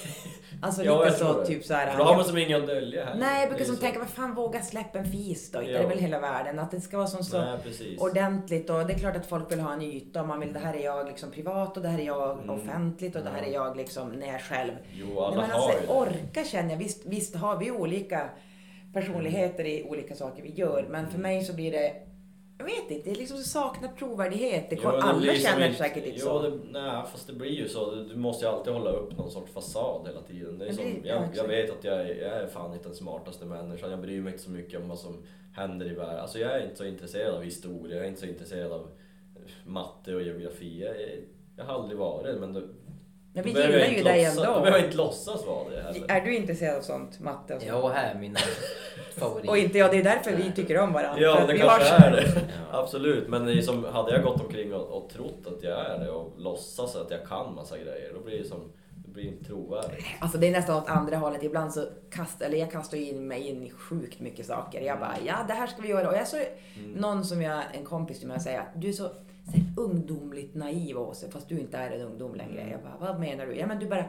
Alltså 0.62 0.84
Ja, 0.84 1.04
lite 1.04 1.16
så, 1.18 1.44
typ 1.44 1.64
så 1.64 1.74
här. 1.74 1.98
Då 1.98 2.04
har 2.04 2.16
man 2.16 2.24
som 2.24 2.38
inget 2.38 2.60
att 2.60 2.66
dölja 2.66 3.04
här. 3.04 3.14
Nej, 3.14 3.40
jag 3.40 3.48
brukar 3.48 3.64
som 3.64 3.74
så. 3.76 3.80
tänka, 3.80 3.98
vad 3.98 4.08
fan 4.08 4.34
våga 4.34 4.62
släppa 4.62 4.98
en 4.98 5.04
fis 5.12 5.50
då? 5.50 5.60
Inte 5.60 5.72
Ja. 5.72 5.78
är 5.78 5.82
det 5.82 5.88
väl 5.88 5.98
hela 5.98 6.20
världen? 6.20 6.58
Att 6.58 6.70
det 6.70 6.80
ska 6.80 6.96
vara 6.96 7.06
som 7.06 7.24
så 7.24 7.38
Nej, 7.40 7.96
ordentligt 7.98 8.70
och 8.70 8.86
det 8.86 8.92
är 8.92 8.98
klart 8.98 9.16
att 9.16 9.26
folk 9.26 9.52
vill 9.52 9.60
ha 9.60 9.72
en 9.72 9.82
yta 9.82 10.20
och 10.22 10.28
man 10.28 10.40
vill, 10.40 10.52
det 10.52 10.58
här 10.58 10.74
är 10.74 10.84
jag 10.84 11.06
liksom 11.06 11.30
privat 11.30 11.76
och 11.76 11.82
det 11.82 11.88
här 11.88 11.98
är 11.98 12.02
jag 12.06 12.32
Mm. 12.38 12.50
offentligt 12.50 13.16
och 13.16 13.22
det 13.24 13.30
här 13.30 13.42
är 13.42 13.52
jag 13.52 13.76
liksom 13.76 14.08
när 14.08 14.26
jag 14.26 14.40
själv. 14.40 14.72
Jo, 14.92 15.20
alla 15.20 15.36
Nej, 15.36 15.46
men 15.46 15.50
har 15.50 15.56
alltså, 15.68 15.80
ju 15.80 15.86
det. 15.86 15.92
orka 15.92 16.44
känner 16.44 16.70
jag. 16.70 16.78
Visst, 16.78 17.06
visst 17.06 17.36
har 17.36 17.56
vi 17.58 17.70
olika 17.70 18.30
personligheter 18.94 19.64
i 19.64 19.82
olika 19.88 20.14
saker 20.14 20.42
vi 20.42 20.50
gör. 20.50 20.86
Men 20.90 21.08
för 21.10 21.18
mig 21.18 21.44
så 21.44 21.52
blir 21.54 21.72
det, 21.72 21.92
jag 22.60 22.64
vet 22.64 22.90
inte, 22.90 23.10
det 23.10 23.16
är 23.16 23.18
liksom 23.18 23.36
så 23.38 23.44
saknar 23.48 23.88
trovärdighet. 23.98 24.70
Det 24.70 24.76
kom, 24.76 24.90
Jo, 24.94 25.00
det 25.00 25.02
alla 25.02 25.34
känner 25.34 25.66
inte- 25.66 25.78
säkert 25.78 26.04
inte 26.06 26.18
jo, 26.20 26.26
så. 26.26 26.42
Det, 26.42 26.58
nej, 26.70 27.02
fast 27.12 27.26
det 27.26 27.32
blir 27.32 27.50
ju 27.50 27.68
så. 27.68 27.94
Du- 27.94 28.04
Du 28.04 28.16
måste 28.16 28.44
ju 28.44 28.50
alltid 28.50 28.72
hålla 28.72 28.90
upp 28.90 29.16
någon 29.18 29.30
sorts 29.30 29.52
fasad 29.52 30.06
hela 30.06 30.20
tiden. 30.22 30.58
Det 30.58 30.66
är 30.68 30.72
som, 30.72 30.84
det- 30.84 31.08
ja, 31.08 31.14
jag, 31.14 31.28
jag 31.44 31.48
vet 31.48 31.70
att 31.70 31.84
jag 31.84 32.00
är, 32.00 32.06
jag 32.14 32.32
är 32.42 32.46
fan 32.46 32.72
inte 32.72 32.88
den 32.88 32.96
smartaste 32.96 33.46
människan. 33.46 33.90
Jag 33.90 34.00
bryr 34.00 34.20
mig 34.20 34.32
inte 34.32 34.44
så 34.44 34.50
mycket 34.50 34.80
om 34.80 34.88
vad 34.88 34.98
som 34.98 35.22
händer 35.54 35.86
i 35.86 35.94
världen. 35.94 36.20
Alltså 36.20 36.38
jag 36.38 36.50
är 36.56 36.64
inte 36.64 36.76
så 36.76 36.84
intresserad 36.84 37.34
av 37.34 37.42
historia, 37.42 37.96
jag 37.96 38.04
är 38.04 38.08
inte 38.08 38.20
så 38.20 38.26
intresserad 38.26 38.72
av 38.72 38.88
matte 39.64 40.14
och 40.14 40.22
geografi. 40.22 40.80
Jag, 40.84 40.94
jag 41.56 41.64
har 41.64 41.74
aldrig 41.74 41.98
varit 41.98 42.40
men 42.40 42.52
då, 42.52 42.60
Men 43.32 43.44
vi 43.44 43.52
jag 43.52 43.70
gillar 43.70 43.88
ju 43.96 44.02
dig 44.02 44.24
ändå. 44.24 44.42
Då 44.44 44.48
behöver 44.60 44.70
jag 44.78 44.84
inte 44.84 44.96
låtsas 44.96 45.46
vara 45.46 45.70
det 45.70 45.82
heller. 45.82 46.04
Är 46.08 46.20
du 46.20 46.36
intresserad 46.36 46.76
av 46.76 46.82
sånt? 46.82 47.20
Matte 47.20 47.54
och 47.54 47.60
sånt? 47.60 47.72
Ja, 47.72 47.88
här 47.88 48.14
är 48.14 48.18
mina 48.18 48.38
favoriter. 49.14 49.50
Och 49.50 49.58
inte 49.58 49.78
jag, 49.78 49.90
det 49.90 49.98
är 49.98 50.02
därför 50.04 50.36
vi 50.36 50.52
tycker 50.52 50.78
om 50.80 50.92
varandra. 50.92 51.22
Ja, 51.22 51.44
det 51.46 51.52
vi 51.52 51.58
kanske 51.58 51.94
har- 51.94 52.06
är 52.06 52.10
det. 52.12 52.26
Ja. 52.72 52.78
Absolut, 52.78 53.28
men 53.28 53.44
det 53.46 53.62
som, 53.62 53.84
hade 53.84 54.12
jag 54.12 54.22
gått 54.22 54.40
omkring 54.40 54.74
och, 54.74 54.86
och 55.02 55.10
trott 55.10 55.46
att 55.56 55.62
jag 55.62 55.86
är 55.86 55.98
det 55.98 56.10
och 56.10 56.32
låtsas 56.38 56.96
att 56.96 57.10
jag 57.10 57.26
kan 57.28 57.54
massa 57.54 57.76
grejer, 57.78 58.10
då 58.14 58.20
blir 58.20 58.38
det 58.38 58.48
som, 58.48 58.58
det 59.04 59.10
blir 59.10 59.24
inte 59.24 59.44
trovärdigt. 59.44 60.04
Alltså 60.20 60.38
det 60.38 60.46
är 60.48 60.52
nästan 60.52 60.76
åt 60.82 60.88
andra 60.88 61.16
hållet. 61.16 61.42
Ibland 61.42 61.72
så 61.72 61.84
kastar, 62.10 62.46
eller 62.46 62.58
jag 62.58 62.70
kastar 62.70 62.96
in 62.98 63.28
mig 63.28 63.48
in 63.48 63.62
i 63.62 63.70
sjukt 63.70 64.20
mycket 64.20 64.46
saker. 64.46 64.80
Jag 64.80 64.98
bara, 64.98 65.14
ja 65.26 65.34
det 65.48 65.54
här 65.54 65.66
ska 65.66 65.82
vi 65.82 65.88
göra. 65.88 66.08
Och 66.08 66.16
jag 66.16 66.28
så, 66.28 66.36
någon 66.96 67.24
som 67.24 67.42
jag, 67.42 67.62
en 67.72 67.84
kompis 67.84 68.18
till 68.18 68.28
mig 68.28 68.40
säger, 68.40 68.64
du 68.76 68.88
är 68.88 68.92
så, 68.92 69.08
ungdomligt 69.76 70.54
naiv 70.54 70.98
Åse, 70.98 71.30
fast 71.30 71.48
du 71.48 71.58
inte 71.58 71.76
är 71.76 71.90
en 71.90 72.00
ungdom 72.00 72.34
längre. 72.34 72.68
Jag 72.70 72.80
bara, 72.82 73.10
vad 73.12 73.20
menar 73.20 73.46
du? 73.46 73.56
Ja 73.56 73.66
men 73.66 73.78
du 73.78 73.86
bara 73.86 74.04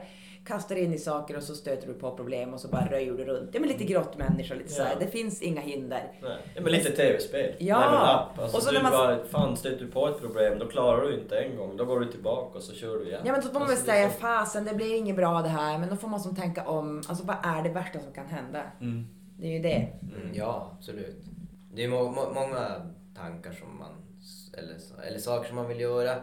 kastar 0.46 0.76
in 0.76 0.94
i 0.94 0.98
saker 1.00 1.38
och 1.38 1.44
så 1.44 1.56
stöter 1.56 1.88
du 1.88 1.94
på 1.94 2.16
problem 2.16 2.54
och 2.54 2.60
så 2.60 2.68
bara 2.68 2.86
röjer 2.92 3.14
du 3.14 3.26
runt. 3.26 3.50
Ja 3.54 3.60
men 3.60 3.70
lite 3.70 3.84
grottmänniska, 3.84 4.56
lite 4.56 4.70
så 4.70 4.84
här. 4.84 4.96
Det 5.00 5.08
finns 5.08 5.42
inga 5.42 5.62
hinder. 5.62 6.12
Nej, 6.22 6.38
ja, 6.56 6.62
men 6.62 6.72
lite 6.72 6.92
tv-spel. 6.92 7.56
Ja. 7.60 8.30
Alltså, 8.38 8.58
Och 8.58 8.64
så 8.64 8.70
du 8.72 8.76
när 8.78 8.84
man- 8.84 8.92
bara, 8.92 9.26
fan 9.26 9.58
stöter 9.58 9.86
du 9.86 9.92
på 9.92 10.08
ett 10.08 10.20
problem, 10.22 10.60
då 10.60 10.68
klarar 10.68 11.02
du 11.02 11.20
inte 11.22 11.40
en 11.40 11.58
gång. 11.58 11.78
Då 11.78 11.86
går 11.86 12.00
du 12.00 12.06
tillbaka 12.12 12.58
och 12.58 12.64
så 12.64 12.74
kör 12.76 12.98
du 12.98 13.06
igen. 13.08 13.22
Ja 13.26 13.32
men 13.32 13.42
då 13.42 13.48
får 13.48 13.54
man 13.54 13.62
väl 13.62 13.70
Alltså, 13.72 13.86
säga, 13.86 14.10
så- 14.10 14.20
fasen 14.20 14.66
det 14.66 14.74
blir 14.74 14.96
inget 14.98 15.16
bra 15.16 15.42
det 15.42 15.50
här. 15.50 15.78
Men 15.80 15.90
då 15.90 15.96
får 15.96 16.08
man 16.08 16.20
som 16.20 16.36
tänka 16.36 16.68
om, 16.68 16.98
alltså 17.08 17.26
vad 17.26 17.36
är 17.44 17.64
det 17.64 17.70
värsta 17.70 18.00
som 18.00 18.12
kan 18.14 18.26
hända? 18.28 18.62
Mm. 18.82 19.08
Det 19.38 19.48
är 19.48 19.52
ju 19.52 19.60
det. 19.60 19.88
Mm, 20.02 20.30
ja, 20.34 20.72
absolut. 20.78 21.24
Det 21.74 21.84
är 21.84 21.88
må, 21.88 22.04
må, 22.12 22.30
många 22.34 22.68
tankar 23.18 23.52
som 23.52 23.78
man, 23.80 23.90
eller, 24.54 24.78
så- 24.78 25.02
eller 25.02 25.20
saker 25.20 25.48
som 25.48 25.56
man 25.56 25.68
vill 25.68 25.80
göra 25.80 26.16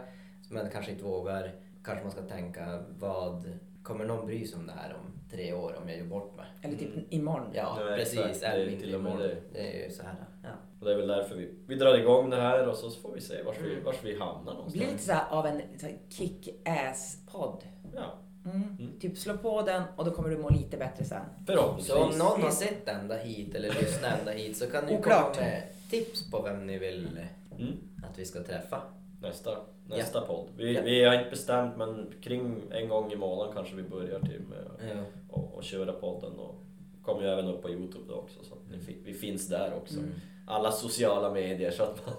som 0.47 0.55
man 0.55 0.69
kanske 0.69 0.91
inte 0.91 1.03
vågar. 1.03 1.51
Kanske 1.83 2.03
man 2.03 2.11
ska 2.11 2.21
tänka, 2.21 2.83
vad 2.99 3.53
kommer 3.83 4.05
någon 4.05 4.25
bry 4.25 4.45
sig 4.47 4.59
om 4.59 4.67
det 4.67 4.73
här 4.73 4.93
om 4.93 5.13
tre 5.31 5.53
år 5.53 5.75
om 5.81 5.89
jag 5.89 5.97
gör 5.97 6.05
bort 6.05 6.37
mig? 6.37 6.45
Eller 6.61 6.77
typ 6.77 6.89
imorgon. 7.13 7.51
Ja, 7.53 7.77
Nej, 7.85 7.97
precis. 7.99 8.19
Det 8.39 8.39
det 8.39 8.45
är 8.47 8.69
inte 8.69 8.85
imorgon? 8.89 9.17
det. 9.19 9.35
Det 9.53 9.81
är 9.83 9.85
ju 9.87 9.91
så 9.93 10.03
här. 10.03 10.15
Ja. 10.43 10.49
Och 10.79 10.85
det 10.85 10.91
är 10.93 10.97
väl 10.97 11.07
därför 11.07 11.35
vi, 11.35 11.53
vi 11.67 11.75
drar 11.75 11.97
igång 11.97 12.29
det 12.29 12.41
här 12.41 12.67
och 12.67 12.75
så 12.75 12.89
får 12.91 13.11
vi 13.13 13.21
se 13.21 13.43
vart 13.43 13.61
vi, 13.61 13.71
Mm. 13.71 13.83
vart 13.83 14.03
vi 14.03 14.19
hamnar 14.19 14.37
Det 14.51 14.57
någonstans. 14.57 14.73
blir 14.73 14.85
lite 14.91 15.03
så 15.03 15.11
här 15.11 15.25
av 15.29 15.45
en 15.45 15.61
kick-ass-podd. 16.09 17.63
Ja, 17.95 18.13
Mm. 18.45 18.99
Typ 18.99 19.17
slå 19.17 19.37
på 19.37 19.61
den 19.61 19.83
och 19.95 20.05
då 20.05 20.11
kommer 20.11 20.29
du 20.29 20.37
må 20.37 20.49
lite 20.49 20.77
bättre 20.77 21.05
sen. 21.05 21.21
förhoppningsvis. 21.47 21.87
Så 21.93 22.03
om 22.03 22.17
någon 22.17 22.41
har 22.41 22.51
sett 22.51 22.87
ända 22.87 23.17
hit 23.17 23.55
eller 23.55 23.69
lyssnat 23.69 24.19
ända 24.19 24.31
hit 24.31 24.57
så 24.57 24.67
kan 24.71 24.85
ni 24.85 25.01
komma 25.01 25.29
med 25.37 25.63
tips 25.89 26.31
på 26.31 26.41
vem 26.41 26.67
ni 26.67 26.77
vill 26.77 27.19
Mm. 27.59 27.73
att 28.11 28.19
vi 28.19 28.25
ska 28.25 28.43
träffa. 28.43 28.81
Nästa, 29.21 29.57
nästa 29.87 30.21
podd. 30.21 30.47
Vi, 30.57 30.73
Ja. 30.75 30.81
vi 30.85 31.03
har 31.03 31.13
inte 31.13 31.29
bestämt 31.29 31.77
men 31.77 32.13
kring 32.21 32.61
en 32.71 32.89
gång 32.89 33.11
i 33.11 33.15
månaden 33.15 33.53
kanske 33.55 33.75
vi 33.75 33.83
börjar 33.83 34.19
till 34.19 34.41
med 34.49 34.89
Ja. 34.95 35.03
och, 35.29 35.55
och 35.55 35.63
köra 35.63 35.93
podden. 35.93 36.31
Och 36.39 36.55
kommer 37.03 37.21
ju 37.21 37.27
även 37.27 37.47
upp 37.47 37.61
på 37.61 37.69
Youtube 37.69 38.03
då 38.07 38.13
också 38.15 38.39
så 38.43 38.55
fi- 38.85 38.97
vi 39.05 39.13
finns 39.13 39.47
där 39.47 39.73
också. 39.77 39.97
Mm. 39.97 40.11
Alla 40.47 40.71
sociala 40.71 41.31
medier 41.31 41.71
så 41.71 41.83
att 41.83 42.05
man... 42.05 42.15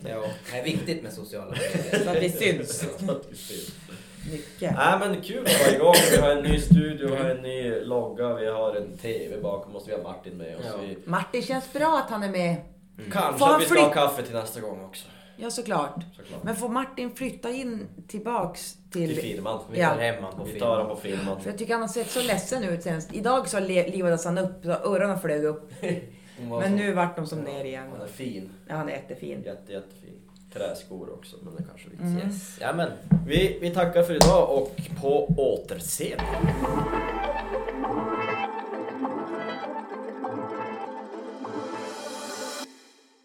Ja, 0.10 0.24
det 0.52 0.58
är 0.58 0.64
viktigt 0.64 1.02
med 1.02 1.12
sociala 1.12 1.50
medier. 1.50 1.98
Så 2.04 2.10
att 2.10 2.22
vi 2.22 2.30
syns 2.30 2.78
så 2.98 3.10
att 3.12 3.26
vi 3.30 3.36
syns. 3.36 3.74
mycket. 4.32 4.74
Nej 4.76 4.98
men 5.00 5.20
kul 5.22 5.46
att 5.46 5.60
vara 5.66 5.76
igång. 5.76 5.94
Vi 6.10 6.16
har 6.16 6.30
en 6.30 6.42
ny 6.44 6.58
studio, 6.60 7.08
vi 7.10 7.16
har 7.16 7.30
en 7.30 7.42
ny 7.42 7.80
logga, 7.80 8.34
vi 8.34 8.46
har 8.46 8.74
en 8.74 8.96
TV 8.98 9.40
bakom 9.40 9.76
oss, 9.76 9.88
vi 9.88 9.92
har 9.92 10.02
Martin 10.02 10.36
med 10.36 10.56
oss. 10.56 10.64
Ja. 10.66 10.76
Vi, 10.82 10.98
Martin 11.04 11.42
känns 11.42 11.72
bra 11.72 11.98
att 12.04 12.10
han 12.10 12.22
är 12.22 12.30
med. 12.30 12.56
Kanske 13.12 13.38
Får 13.38 13.46
han 13.46 13.54
att 13.54 13.62
vi 13.62 13.66
ska 13.66 13.80
ha 13.80 13.90
kaffe 13.92 14.22
till 14.22 14.34
nästa 14.34 14.60
gång 14.60 14.84
också. 14.84 15.06
Ja 15.36 15.50
såklart. 15.50 15.94
Såklart. 16.16 16.44
Men 16.44 16.56
får 16.56 16.68
Martin 16.68 17.10
flytta 17.14 17.50
in 17.50 17.86
tillbaks 18.08 18.76
till... 18.92 19.14
Till 19.14 19.22
firman. 19.22 19.60
Vi 19.70 19.80
Ja. 19.80 19.88
tar 19.90 19.98
hem 20.00 20.24
han 20.24 20.32
på 20.36 20.44
Vi 20.44 20.50
film. 20.50 20.60
tar 20.64 20.78
den 20.78 20.86
på 20.86 20.96
filmen. 20.96 21.40
För 21.40 21.50
jag 21.50 21.58
tycker 21.58 21.72
han 21.72 21.80
har 21.82 21.88
sett 21.88 22.10
så 22.10 22.22
ledsen 22.22 22.64
ut 22.64 22.82
senast. 22.82 23.14
Idag 23.14 23.48
så 23.48 23.60
livades 23.60 24.24
han 24.24 24.38
upp, 24.38 24.64
så 24.64 24.70
öronen 24.70 25.20
flög 25.20 25.44
upp. 25.44 25.70
Men 26.40 26.62
så- 26.62 26.68
nu 26.68 26.92
vart 26.92 27.16
de 27.16 27.26
som 27.26 27.38
ner 27.40 27.64
igen. 27.64 27.86
Han 27.92 28.00
är 28.00 28.06
fin. 28.06 28.50
Ja, 28.68 28.74
han 28.74 28.88
är 28.88 28.92
jättefin. 28.92 29.42
Jätte, 29.44 29.72
jättefin. 29.72 30.10
Träskor 30.52 31.12
också, 31.14 31.36
men 31.42 31.54
det 31.56 31.62
kanske 31.68 31.88
vi 31.88 31.92
inte 31.94 32.04
Mm. 32.06 32.28
Yes. 32.28 32.58
Ja, 32.60 32.72
men 32.72 32.90
Vi, 33.26 33.58
vi 33.60 33.70
tackar 33.70 34.02
för 34.02 34.14
idag 34.14 34.50
och 34.58 34.76
på 35.00 35.26
återseende. 35.36 36.24